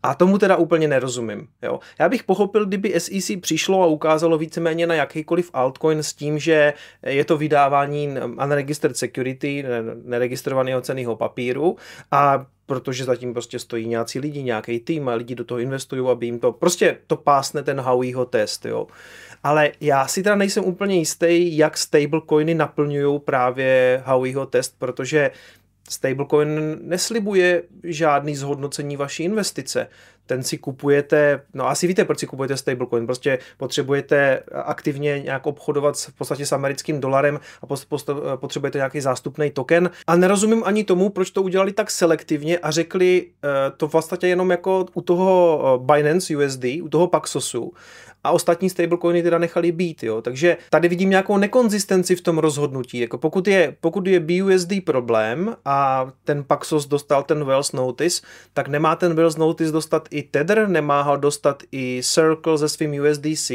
A 0.03 0.15
tomu 0.15 0.39
teda 0.39 0.57
úplně 0.57 0.89
nerozumím. 0.89 1.49
Jo. 1.63 1.81
Já 1.99 2.09
bych 2.09 2.25
pochopil, 2.25 2.67
kdyby 2.67 3.01
SEC 3.01 3.31
přišlo 3.41 3.83
a 3.83 3.87
ukázalo 3.87 4.39
víceméně 4.39 4.87
na 4.87 4.95
jakýkoliv 4.95 5.51
altcoin 5.53 6.03
s 6.03 6.15
tím, 6.15 6.39
že 6.39 6.75
je 7.07 7.25
to 7.25 7.37
vydávání 7.37 8.15
unregistered 8.45 8.97
security, 8.97 9.65
neregistrovaného 10.05 10.81
ceného 10.81 11.17
papíru 11.17 11.77
a 12.11 12.47
protože 12.69 13.05
zatím 13.05 13.33
prostě 13.33 13.59
stojí 13.59 13.87
nějací 13.87 14.19
lidi, 14.19 14.43
nějaký 14.43 14.81
tým 14.81 15.09
a 15.09 15.15
lidi 15.15 15.35
do 15.35 15.45
toho 15.45 15.59
investují, 15.59 16.09
aby 16.11 16.27
jim 16.27 16.39
to, 16.39 16.53
prostě 16.53 16.97
to 17.07 17.17
pásne 17.17 17.63
ten 17.63 17.81
Howieho 17.81 18.25
test, 18.25 18.65
jo. 18.65 18.87
Ale 19.45 19.73
já 19.81 20.09
si 20.09 20.23
teda 20.23 20.37
nejsem 20.37 20.65
úplně 20.65 20.97
jistý, 20.97 21.57
jak 21.57 21.77
stablecoiny 21.77 22.55
naplňují 22.55 23.21
právě 23.21 24.03
Howieho 24.05 24.47
test, 24.47 24.75
protože 24.79 25.31
stablecoin 25.89 26.79
neslibuje 26.81 27.63
žádný 27.85 28.37
zhodnocení 28.37 28.97
vaší 28.97 29.25
investice. 29.25 29.89
Ten 30.29 30.43
si 30.43 30.59
kupujete, 30.59 31.41
no 31.55 31.69
asi 31.69 31.87
víte, 31.87 32.05
proč 32.05 32.19
si 32.19 32.27
kupujete 32.27 32.57
stablecoin, 32.57 33.07
prostě 33.07 33.39
potřebujete 33.57 34.43
aktivně 34.53 35.21
nějak 35.21 35.47
obchodovat 35.47 35.97
v 35.97 36.19
podstatě 36.19 36.47
s 36.47 36.53
americkým 36.53 37.01
dolarem 37.01 37.41
a 37.63 37.67
potřebujete 38.37 38.79
nějaký 38.79 39.01
zástupný 39.01 39.51
token. 39.51 39.91
A 40.07 40.17
nerozumím 40.17 40.63
ani 40.65 40.85
tomu, 40.85 41.09
proč 41.09 41.31
to 41.31 41.43
udělali 41.43 41.73
tak 41.73 41.91
selektivně 41.91 42.59
a 42.59 42.71
řekli 42.71 43.27
eh, 43.27 43.49
to 43.77 43.89
v 43.89 43.91
podstatě 43.91 44.29
jenom 44.29 44.51
jako 44.51 44.87
u 44.95 45.01
toho 45.01 45.61
eh, 45.63 45.85
Binance 45.93 46.37
USD, 46.37 46.65
u 46.83 46.89
toho 46.89 47.07
Paxosu 47.07 47.73
a 48.25 48.31
ostatní 48.31 48.71
stablecoiny 48.71 49.23
teda 49.23 49.39
nechali 49.39 49.73
být. 49.73 50.03
Jo. 50.03 50.23
Takže 50.23 50.57
tady 50.71 50.89
vidím 50.89 51.11
nějakou 51.11 51.37
nekonzistenci 51.37 52.17
v 52.17 52.21
tom 52.21 52.39
rozhodnutí. 52.39 52.99
Jako 52.99 53.19
pokud, 53.19 53.49
je, 53.49 53.77
pokud 53.81 54.07
je 54.07 54.21
BUSD 54.21 54.73
problém 54.85 55.57
a 55.65 56.11
ten 56.25 56.45
Paxos 56.45 56.87
dostal 56.87 57.23
ten 57.23 57.45
Wells 57.45 57.73
Notice, 57.73 58.23
tak 58.53 58.69
nemá 58.69 58.97
ten 58.97 59.15
Wells 59.15 59.37
Notice 59.37 59.73
dostat 59.73 60.09
i 60.11 60.18
Tether, 60.23 60.69
nemá 60.69 61.03
ho 61.03 61.17
dostat 61.17 61.63
i 61.73 62.01
Circle 62.05 62.59
ze 62.59 62.69
svým 62.69 63.03
USDC. 63.03 63.51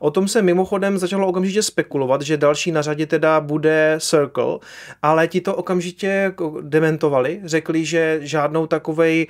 O 0.00 0.10
tom 0.10 0.28
se 0.28 0.42
mimochodem 0.42 0.98
začalo 0.98 1.26
okamžitě 1.26 1.62
spekulovat, 1.62 2.22
že 2.22 2.36
další 2.36 2.72
na 2.72 2.82
řadě 2.82 3.06
teda 3.06 3.40
bude 3.40 3.96
Circle, 4.00 4.58
ale 5.02 5.28
ti 5.28 5.40
to 5.40 5.54
okamžitě 5.54 6.06
jako 6.06 6.56
dementovali, 6.60 7.40
řekli, 7.44 7.84
že 7.84 8.18
žádnou 8.22 8.66
takovej, 8.66 9.26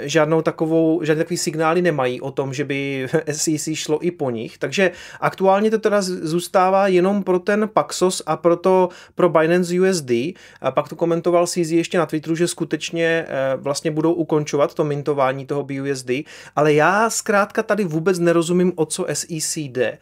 žádnou 0.00 0.42
takovou, 0.42 1.04
žádný 1.04 1.24
takový 1.24 1.36
signály 1.36 1.82
nemají 1.82 2.20
o 2.20 2.30
tom, 2.30 2.54
že 2.54 2.64
by 2.64 3.08
SEC 3.32 3.68
šlo 3.74 4.06
i 4.06 4.10
po 4.10 4.30
nich, 4.30 4.58
takže 4.58 4.90
aktuálně 5.20 5.70
to 5.70 5.78
teda 5.78 6.02
zůstává 6.02 6.88
jenom 6.88 7.22
pro 7.22 7.38
ten 7.38 7.68
Paxos 7.72 8.22
a 8.26 8.36
pro 8.36 8.56
to 8.56 8.88
pro 9.14 9.28
Binance 9.28 9.80
USD. 9.80 10.10
A 10.60 10.70
pak 10.70 10.88
to 10.88 10.96
komentoval 10.96 11.46
CZ 11.46 11.70
ještě 11.70 11.98
na 11.98 12.06
Twitteru, 12.06 12.36
že 12.36 12.48
skutečně 12.48 13.26
eh, 13.28 13.56
vlastně 13.56 13.90
budou 13.90 14.12
ukončovat 14.12 14.74
to 14.74 14.84
mintování 14.84 15.46
toho 15.46 15.62
BUSD, 15.62 16.10
ale 16.56 16.72
já 16.72 17.10
zkrátka 17.10 17.62
tady 17.62 17.84
vůbec 17.84 18.18
nerozumím, 18.18 18.72
o 18.76 18.86
co 18.86 19.06
SEC 19.12 19.56
jde. 19.56 19.98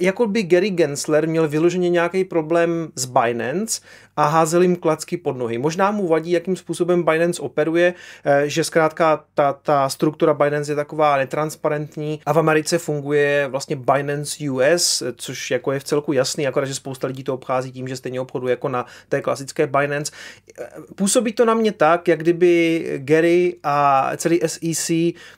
Jako 0.00 0.26
by 0.26 0.42
Gary 0.42 0.70
Gensler 0.70 1.28
měl 1.28 1.48
vyloženě 1.48 1.88
nějaký 1.88 2.24
problém 2.24 2.88
s 2.96 3.04
Binance 3.04 3.80
a 4.16 4.26
házel 4.26 4.62
jim 4.62 4.76
klacky 4.76 5.16
pod 5.16 5.36
nohy. 5.36 5.58
Možná 5.58 5.90
mu 5.90 6.08
vadí, 6.08 6.30
jakým 6.30 6.56
způsobem 6.56 7.02
Binance 7.02 7.42
operuje, 7.42 7.94
eh, 8.24 8.48
že 8.48 8.64
zkrátka 8.64 9.24
ta, 9.34 9.52
ta 9.52 9.88
struktura 9.88 10.34
Binance 10.34 10.72
je 10.72 10.76
taková 10.76 11.16
netransparentní 11.16 12.20
a 12.26 12.32
v 12.32 12.38
Americe 12.38 12.78
funguje 12.78 13.48
vlastně 13.48 13.76
Binance 13.76 14.50
US, 14.50 15.02
což 15.16 15.50
jako 15.50 15.72
je 15.72 15.80
v 15.80 15.84
celku 15.84 16.12
jasný, 16.12 16.46
akorát, 16.46 16.66
že 16.66 16.74
spousta 16.74 17.06
lidí 17.06 17.24
to 17.24 17.34
obchází 17.34 17.72
tím, 17.72 17.88
že 17.88 17.96
stejně 17.96 18.20
obchoduje 18.20 18.52
jako 18.52 18.68
na 18.68 18.86
té 19.08 19.20
klasické 19.20 19.66
Binance. 19.66 20.12
Eh, 20.60 20.66
působí 20.94 21.32
to 21.32 21.44
na 21.44 21.54
mě 21.54 21.72
tak, 21.72 22.08
jak 22.08 22.18
kdyby 22.18 22.84
Gary 22.98 23.56
a 23.62 24.10
celý 24.16 24.40
SEC 24.46 24.90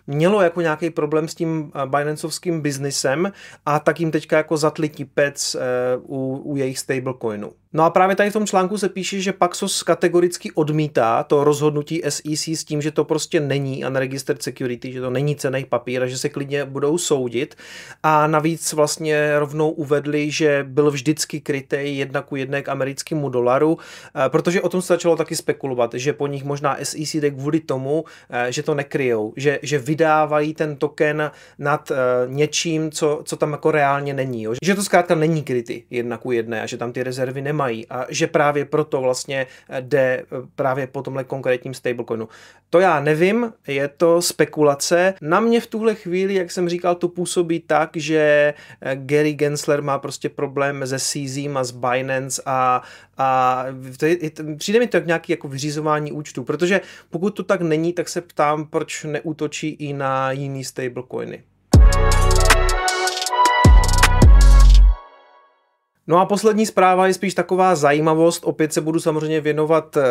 mělo 0.06 0.42
jako 0.42 0.60
nějaký 0.60 0.90
problém 0.90 1.28
s 1.28 1.34
tím 1.34 1.72
eh, 1.74 1.86
Binanceovským 1.86 2.60
biznisem 2.60 3.32
a 3.66 3.78
tak 3.78 4.00
jim 4.00 4.10
teďka 4.10 4.36
jako 4.36 4.56
zatli 4.56 4.90
pec 5.14 5.56
u, 6.02 6.42
u 6.44 6.56
jejich 6.56 6.78
stablecoinu. 6.78 7.52
No 7.76 7.84
a 7.84 7.90
právě 7.90 8.16
tady 8.16 8.30
v 8.30 8.32
tom 8.32 8.46
článku 8.46 8.78
se 8.78 8.88
píše, 8.88 9.20
že 9.20 9.32
Paxos 9.32 9.82
kategoricky 9.82 10.52
odmítá 10.52 11.22
to 11.22 11.44
rozhodnutí 11.44 12.02
SEC 12.08 12.48
s 12.48 12.64
tím, 12.64 12.82
že 12.82 12.90
to 12.90 13.04
prostě 13.04 13.40
není 13.40 13.84
unregistered 13.84 14.42
security, 14.42 14.92
že 14.92 15.00
to 15.00 15.10
není 15.10 15.36
cený 15.36 15.64
papír 15.64 16.02
a 16.02 16.06
že 16.06 16.18
se 16.18 16.28
klidně 16.28 16.64
budou 16.64 16.98
soudit. 16.98 17.54
A 18.02 18.26
navíc 18.26 18.72
vlastně 18.72 19.38
rovnou 19.38 19.70
uvedli, 19.70 20.30
že 20.30 20.64
byl 20.68 20.90
vždycky 20.90 21.40
krytej 21.40 21.96
jedna 21.96 22.22
ku 22.22 22.36
jedné 22.36 22.62
k 22.62 22.68
americkému 22.68 23.28
dolaru, 23.28 23.78
eh, 23.78 24.28
protože 24.28 24.62
o 24.62 24.68
tom 24.68 24.82
se 24.82 24.92
začalo 24.92 25.16
taky 25.16 25.36
spekulovat, 25.36 25.94
že 25.94 26.12
po 26.12 26.26
nich 26.26 26.44
možná 26.44 26.76
SEC 26.82 27.14
jde 27.14 27.30
kvůli 27.30 27.60
tomu, 27.60 28.04
eh, 28.30 28.52
že 28.52 28.62
to 28.62 28.74
nekryjou, 28.74 29.32
že, 29.36 29.58
že 29.62 29.78
vydávají 29.78 30.54
ten 30.54 30.76
token 30.76 31.30
nad 31.58 31.90
eh, 31.90 31.94
něčím, 32.26 32.90
co, 32.90 33.22
co 33.24 33.36
tam 33.36 33.52
jako 33.52 33.70
reálně 33.70 34.14
není. 34.14 34.42
Jo. 34.42 34.54
Že 34.62 34.74
to 34.74 34.82
zkrátka 34.82 35.14
není 35.14 35.42
kryty 35.42 35.84
jedna 35.90 36.16
ku 36.16 36.32
jedné 36.32 36.62
a 36.62 36.66
že 36.66 36.76
tam 36.76 36.92
ty 36.92 37.02
rezervy 37.02 37.42
nemá 37.42 37.63
nemají 37.64 37.86
a 37.88 38.06
že 38.08 38.26
právě 38.26 38.64
proto 38.64 39.00
vlastně 39.00 39.46
jde 39.80 40.24
právě 40.54 40.86
po 40.86 41.02
tomhle 41.02 41.24
konkrétním 41.24 41.74
stablecoinu. 41.74 42.28
To 42.70 42.80
já 42.80 43.00
nevím, 43.00 43.52
je 43.66 43.88
to 43.88 44.22
spekulace. 44.22 45.14
Na 45.20 45.40
mě 45.40 45.60
v 45.60 45.66
tuhle 45.66 45.94
chvíli, 45.94 46.34
jak 46.34 46.50
jsem 46.50 46.68
říkal, 46.68 46.94
to 46.94 47.08
působí 47.08 47.60
tak, 47.60 47.90
že 47.96 48.54
Gary 48.94 49.32
Gensler 49.32 49.82
má 49.82 49.98
prostě 49.98 50.28
problém 50.28 50.86
se 50.86 50.98
CZ 50.98 51.36
a 51.54 51.64
s 51.64 51.70
Binance 51.70 52.42
a, 52.46 52.82
a 53.18 53.64
to 53.98 54.06
je, 54.06 54.16
přijde 54.56 54.78
mi 54.78 54.86
to 54.86 54.96
jak 54.96 55.06
nějaký 55.06 55.32
jako 55.32 55.48
vyřizování 55.48 56.12
účtu, 56.12 56.44
protože 56.44 56.80
pokud 57.10 57.30
to 57.30 57.42
tak 57.42 57.60
není, 57.60 57.92
tak 57.92 58.08
se 58.08 58.20
ptám, 58.20 58.66
proč 58.66 59.04
neútočí 59.04 59.68
i 59.68 59.92
na 59.92 60.32
jiný 60.32 60.64
stablecoiny. 60.64 61.53
No 66.06 66.18
a 66.18 66.26
poslední 66.26 66.66
zpráva 66.66 67.06
je 67.06 67.14
spíš 67.14 67.34
taková 67.34 67.74
zajímavost. 67.74 68.44
Opět 68.44 68.72
se 68.72 68.80
budu 68.80 69.00
samozřejmě 69.00 69.40
věnovat 69.40 69.96
eh, 69.96 70.02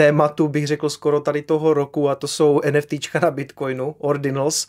tématu, 0.00 0.48
bych 0.48 0.66
řekl 0.66 0.88
skoro 0.88 1.20
tady 1.20 1.42
toho 1.42 1.74
roku 1.74 2.08
a 2.08 2.14
to 2.14 2.28
jsou 2.28 2.60
NFTčka 2.70 3.20
na 3.20 3.30
Bitcoinu, 3.30 3.94
Ordinals. 3.98 4.66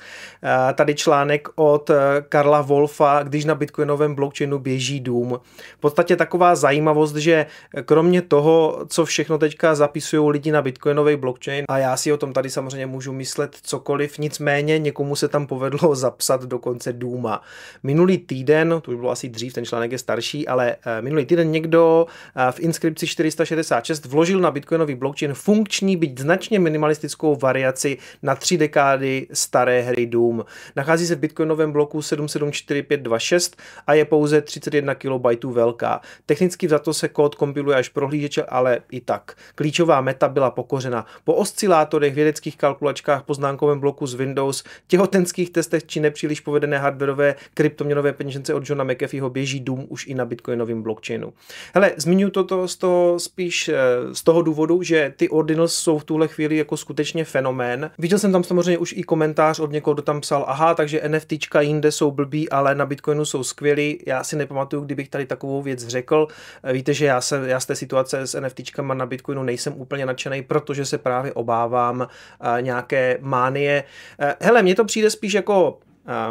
Tady 0.76 0.96
článek 0.96 1.48
od 1.56 1.90
eh, 1.90 1.96
Karla 2.30 2.62
Wolfa, 2.62 3.24
když 3.24 3.46
na 3.46 3.56
Bitcoinovém 3.56 4.16
blockchainu 4.16 4.60
běží 4.60 5.00
dům. 5.00 5.40
V 5.78 5.80
podstatě 5.80 6.16
taková 6.16 6.56
zajímavost, 6.56 7.16
že 7.16 7.46
kromě 7.86 8.22
toho, 8.22 8.86
co 8.88 9.06
všechno 9.06 9.38
teďka 9.38 9.76
zapisují 9.76 10.32
lidi 10.32 10.52
na 10.52 10.62
Bitcoinový 10.62 11.16
blockchain 11.16 11.66
a 11.70 11.78
já 11.78 11.98
si 11.98 12.12
o 12.12 12.18
tom 12.18 12.34
tady 12.34 12.50
samozřejmě 12.50 12.86
můžu 12.86 13.14
myslet 13.14 13.56
cokoliv, 13.62 14.18
nicméně 14.18 14.80
někomu 14.80 15.16
se 15.16 15.28
tam 15.28 15.48
povedlo 15.48 15.96
zapsat 16.06 16.44
dokonce 16.44 16.94
důma. 16.94 17.42
Minulý 17.84 18.18
týden, 18.18 18.76
to 18.82 18.92
už 18.92 18.98
bylo 18.98 19.12
asi 19.12 19.30
dřív, 19.30 19.54
ten 19.54 19.66
článek 19.66 19.92
je 19.92 19.98
starší, 19.98 20.48
ale 20.48 20.76
eh, 20.86 21.02
minulý 21.02 21.26
týden 21.26 21.52
někdo 21.52 22.06
eh, 22.36 22.52
v 22.52 22.60
inskripci 22.60 23.08
466 23.08 24.06
vložil 24.06 24.40
na 24.40 24.52
Bitcoinový 24.52 24.96
blockchain 24.96 25.21
blockchain 25.22 25.34
funkční, 25.34 25.98
byť 25.98 26.20
značně 26.20 26.60
minimalistickou 26.60 27.36
variaci 27.36 27.98
na 28.24 28.36
tři 28.36 28.58
dekády 28.58 29.28
staré 29.34 29.82
hry 29.82 30.06
Doom. 30.06 30.46
Nachází 30.76 31.06
se 31.06 31.16
v 31.16 31.20
bitcoinovém 31.20 31.72
bloku 31.72 32.00
774526 32.00 33.58
a 33.88 33.94
je 33.94 34.06
pouze 34.06 34.42
31 34.42 34.96
KB 34.96 35.44
velká. 35.44 36.02
Technicky 36.26 36.70
za 36.70 36.80
to 36.80 36.94
se 36.94 37.08
kód 37.08 37.36
kompiluje 37.36 37.78
až 37.78 37.90
prohlížeče, 37.90 38.44
ale 38.44 38.80
i 38.92 39.02
tak. 39.02 39.36
Klíčová 39.56 40.02
meta 40.02 40.28
byla 40.28 40.52
pokořena. 40.52 41.06
Po 41.24 41.34
oscilátorech, 41.34 42.14
vědeckých 42.14 42.58
kalkulačkách, 42.58 43.24
poznánkovém 43.24 43.80
bloku 43.80 44.08
z 44.08 44.14
Windows, 44.14 44.64
těhotenských 44.88 45.50
testech 45.50 45.86
či 45.86 46.00
nepříliš 46.00 46.40
povedené 46.40 46.78
hardwareové 46.78 47.36
kryptoměnové 47.54 48.14
peněžence 48.14 48.54
od 48.54 48.70
Johna 48.70 48.84
McAfeeho 48.84 49.30
běží 49.30 49.60
Doom 49.60 49.86
už 49.90 50.08
i 50.08 50.14
na 50.14 50.26
bitcoinovém 50.26 50.84
blockchainu. 50.84 51.34
Hele, 51.74 51.92
zmiňuji 51.98 52.32
toto 52.32 52.68
z 52.68 52.76
toho 52.76 53.20
spíš 53.20 53.70
eh, 53.70 53.76
z 54.14 54.24
toho 54.24 54.42
důvodu, 54.42 54.84
že 54.84 55.01
ty 55.10 55.30
ordinals 55.30 55.74
jsou 55.74 55.98
v 55.98 56.04
tuhle 56.04 56.28
chvíli 56.28 56.58
jako 56.58 56.78
skutečně 56.78 57.26
fenomén. 57.26 57.92
Viděl 57.98 58.20
jsem 58.20 58.32
tam 58.32 58.44
samozřejmě 58.44 58.78
už 58.78 58.94
i 58.98 59.04
komentář 59.04 59.60
od 59.60 59.72
někoho, 59.72 59.94
kdo 59.94 60.04
tam 60.04 60.22
psal, 60.22 60.46
aha, 60.48 60.74
takže 60.74 61.02
NFTčka 61.08 61.62
jinde 61.62 61.92
jsou 61.92 62.12
blbý, 62.12 62.50
ale 62.50 62.76
na 62.76 62.86
Bitcoinu 62.86 63.26
jsou 63.26 63.44
skvělý. 63.44 64.00
Já 64.08 64.24
si 64.24 64.36
nepamatuju, 64.36 64.84
kdybych 64.84 65.10
tady 65.10 65.26
takovou 65.26 65.62
věc 65.62 65.88
řekl. 65.88 66.28
Víte, 66.74 66.94
že 66.94 67.06
já, 67.06 67.22
se, 67.22 67.42
já 67.46 67.60
z 67.60 67.66
té 67.66 67.76
situace 67.76 68.28
s 68.28 68.40
NFTčkama 68.40 68.94
na 68.94 69.06
Bitcoinu 69.06 69.44
nejsem 69.44 69.74
úplně 69.78 70.06
nadšený, 70.06 70.42
protože 70.42 70.86
se 70.86 70.98
právě 70.98 71.34
obávám 71.34 72.00
uh, 72.00 72.62
nějaké 72.62 73.18
mánie. 73.22 73.84
Uh, 74.24 74.30
hele, 74.42 74.64
mně 74.64 74.76
to 74.76 74.86
přijde 74.86 75.10
spíš 75.10 75.34
jako 75.34 75.80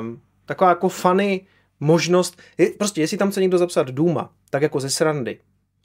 um, 0.01 0.21
taková 0.47 0.71
jako 0.71 0.89
funny 0.89 1.47
možnost, 1.81 2.39
prostě 2.79 3.01
jestli 3.01 3.17
tam 3.17 3.31
chce 3.31 3.41
někdo 3.41 3.59
zapsat 3.59 3.91
Duma, 3.91 4.31
tak 4.51 4.63
jako 4.63 4.81
ze 4.81 4.91
srandy, 4.91 5.39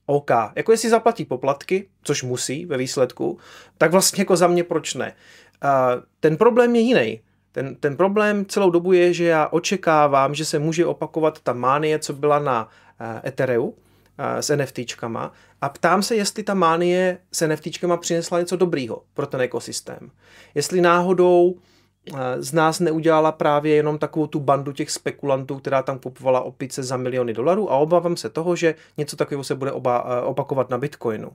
OK. 0.06 0.32
Jako 0.56 0.72
jestli 0.72 0.90
zaplatí 0.90 1.26
poplatky, 1.26 1.88
což 2.04 2.24
musí 2.24 2.66
ve 2.66 2.78
výsledku, 2.78 3.38
tak 3.78 3.92
vlastně 3.92 4.22
jako 4.22 4.36
za 4.38 4.48
mě 4.48 4.64
proč 4.64 4.94
ne. 4.94 5.16
A 5.62 5.92
ten 6.20 6.38
problém 6.38 6.76
je 6.76 6.82
jiný. 6.82 7.22
Ten, 7.52 7.76
ten 7.76 7.98
problém 7.98 8.46
celou 8.46 8.70
dobu 8.70 8.94
je, 8.94 9.14
že 9.14 9.26
já 9.26 9.48
očekávám, 9.48 10.36
že 10.36 10.46
se 10.46 10.60
může 10.60 10.86
opakovat 10.86 11.40
ta 11.40 11.54
mánie, 11.54 12.00
co 12.00 12.14
byla 12.14 12.40
na 12.40 12.64
uh, 12.66 13.08
Ethereum, 13.28 13.68
uh, 13.68 13.74
s 14.40 14.56
NFTčkama 14.56 15.32
a 15.62 15.70
ptám 15.70 16.04
se, 16.04 16.16
jestli 16.16 16.44
ta 16.44 16.54
mánie 16.54 17.18
s 17.32 17.48
NFTčkama 17.48 17.98
přinesla 17.98 18.40
něco 18.40 18.56
dobrýho 18.56 19.02
pro 19.14 19.28
ten 19.28 19.42
ekosystém. 19.42 20.12
Jestli 20.56 20.82
náhodou 20.82 21.56
z 22.38 22.54
nás 22.54 22.80
neudělala 22.80 23.32
právě 23.32 23.76
jenom 23.76 23.98
takovou 23.98 24.28
tu 24.28 24.40
bandu 24.40 24.72
těch 24.72 24.92
spekulantů, 24.92 25.56
která 25.60 25.82
tam 25.82 26.00
kupovala 26.00 26.42
opice 26.42 26.84
za 26.84 26.98
miliony 26.98 27.34
dolarů 27.34 27.72
a 27.72 27.76
obávám 27.76 28.18
se 28.18 28.30
toho, 28.30 28.56
že 28.56 28.76
něco 28.98 29.16
takového 29.16 29.44
se 29.44 29.56
bude 29.56 29.72
oba, 29.72 30.06
eh, 30.08 30.22
opakovat 30.22 30.70
na 30.70 30.78
Bitcoinu. 30.78 31.32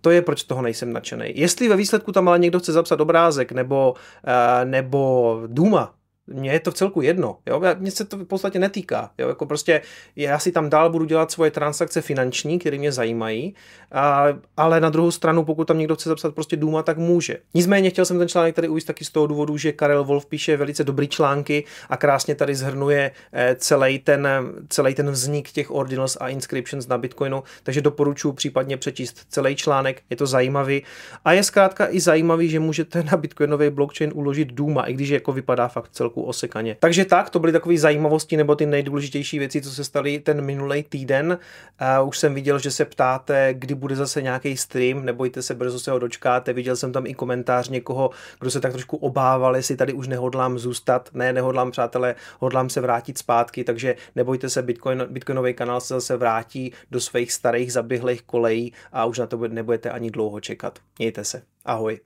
To 0.00 0.10
je, 0.10 0.22
proč 0.22 0.42
toho 0.42 0.62
nejsem 0.62 0.92
nadšený. 0.92 1.32
Jestli 1.34 1.68
ve 1.68 1.76
výsledku 1.76 2.12
tam 2.12 2.28
ale 2.28 2.38
někdo 2.38 2.58
chce 2.58 2.72
zapsat 2.72 3.00
obrázek 3.00 3.52
nebo, 3.52 3.94
eh, 4.24 4.64
nebo 4.64 5.40
Duma, 5.46 5.94
mně 6.32 6.50
je 6.50 6.60
to 6.60 6.70
v 6.70 6.74
celku 6.74 7.02
jedno, 7.02 7.38
jo? 7.46 7.62
mně 7.78 7.90
se 7.90 8.04
to 8.04 8.16
v 8.16 8.24
podstatě 8.24 8.58
netýká, 8.58 9.10
jo? 9.18 9.28
jako 9.28 9.46
prostě 9.46 9.80
já 10.16 10.38
si 10.38 10.52
tam 10.52 10.70
dál 10.70 10.90
budu 10.90 11.04
dělat 11.04 11.30
svoje 11.30 11.50
transakce 11.50 12.00
finanční, 12.00 12.58
které 12.58 12.78
mě 12.78 12.92
zajímají, 12.92 13.54
a, 13.92 14.26
ale 14.56 14.80
na 14.80 14.90
druhou 14.90 15.10
stranu, 15.10 15.44
pokud 15.44 15.64
tam 15.64 15.78
někdo 15.78 15.94
chce 15.94 16.08
zapsat 16.08 16.34
prostě 16.34 16.56
Duma, 16.56 16.82
tak 16.82 16.98
může. 16.98 17.38
Nicméně 17.54 17.90
chtěl 17.90 18.04
jsem 18.04 18.18
ten 18.18 18.28
článek 18.28 18.54
tady 18.54 18.68
uvést 18.68 18.84
taky 18.84 19.04
z 19.04 19.10
toho 19.10 19.26
důvodu, 19.26 19.56
že 19.56 19.72
Karel 19.72 20.04
Wolf 20.04 20.26
píše 20.26 20.56
velice 20.56 20.84
dobrý 20.84 21.08
články 21.08 21.64
a 21.88 21.96
krásně 21.96 22.34
tady 22.34 22.54
zhrnuje 22.54 23.10
eh, 23.32 23.56
celý 23.58 23.98
ten, 23.98 24.28
celý 24.68 24.94
ten 24.94 25.10
vznik 25.10 25.50
těch 25.50 25.70
ordinals 25.70 26.16
a 26.20 26.28
inscriptions 26.28 26.88
na 26.88 26.98
Bitcoinu, 26.98 27.42
takže 27.62 27.80
doporučuji 27.80 28.32
případně 28.32 28.76
přečíst 28.76 29.26
celý 29.28 29.56
článek, 29.56 30.02
je 30.10 30.16
to 30.16 30.26
zajímavý 30.26 30.82
a 31.24 31.32
je 31.32 31.42
zkrátka 31.42 31.86
i 31.90 32.00
zajímavý, 32.00 32.48
že 32.48 32.60
můžete 32.60 33.02
na 33.02 33.16
Bitcoinový 33.16 33.70
blockchain 33.70 34.10
uložit 34.14 34.52
Duma, 34.52 34.82
i 34.82 34.92
když 34.92 35.08
jako 35.08 35.32
vypadá 35.32 35.68
fakt 35.68 35.92
celku 35.92 36.21
osekaně. 36.24 36.76
Takže 36.80 37.04
tak, 37.04 37.30
to 37.30 37.38
byly 37.38 37.52
takové 37.52 37.78
zajímavosti 37.78 38.36
nebo 38.36 38.54
ty 38.54 38.66
nejdůležitější 38.66 39.38
věci, 39.38 39.62
co 39.62 39.70
se 39.70 39.84
staly 39.84 40.18
ten 40.18 40.44
minulý 40.44 40.82
týden. 40.82 41.38
Uh, 42.00 42.08
už 42.08 42.18
jsem 42.18 42.34
viděl, 42.34 42.58
že 42.58 42.70
se 42.70 42.84
ptáte, 42.84 43.54
kdy 43.54 43.74
bude 43.74 43.96
zase 43.96 44.22
nějaký 44.22 44.56
stream, 44.56 45.04
nebojte 45.04 45.42
se, 45.42 45.54
brzo 45.54 45.80
se 45.80 45.90
ho 45.90 45.98
dočkáte. 45.98 46.52
Viděl 46.52 46.76
jsem 46.76 46.92
tam 46.92 47.06
i 47.06 47.14
komentář 47.14 47.68
někoho, 47.68 48.10
kdo 48.40 48.50
se 48.50 48.60
tak 48.60 48.72
trošku 48.72 48.96
obával, 48.96 49.56
jestli 49.56 49.76
tady 49.76 49.92
už 49.92 50.08
nehodlám 50.08 50.58
zůstat. 50.58 51.10
Ne, 51.14 51.32
nehodlám, 51.32 51.70
přátelé, 51.70 52.14
hodlám 52.40 52.70
se 52.70 52.80
vrátit 52.80 53.18
zpátky, 53.18 53.64
takže 53.64 53.96
nebojte 54.16 54.50
se, 54.50 54.62
Bitcoin, 54.62 55.06
Bitcoinový 55.10 55.54
kanál 55.54 55.80
se 55.80 55.94
zase 55.94 56.16
vrátí 56.16 56.72
do 56.90 57.00
svých 57.00 57.32
starých 57.32 57.72
zaběhlých 57.72 58.22
kolejí 58.22 58.72
a 58.92 59.04
už 59.04 59.18
na 59.18 59.26
to 59.26 59.48
nebudete 59.48 59.90
ani 59.90 60.10
dlouho 60.10 60.40
čekat. 60.40 60.78
Mějte 60.98 61.24
se. 61.24 61.42
Ahoj. 61.64 62.00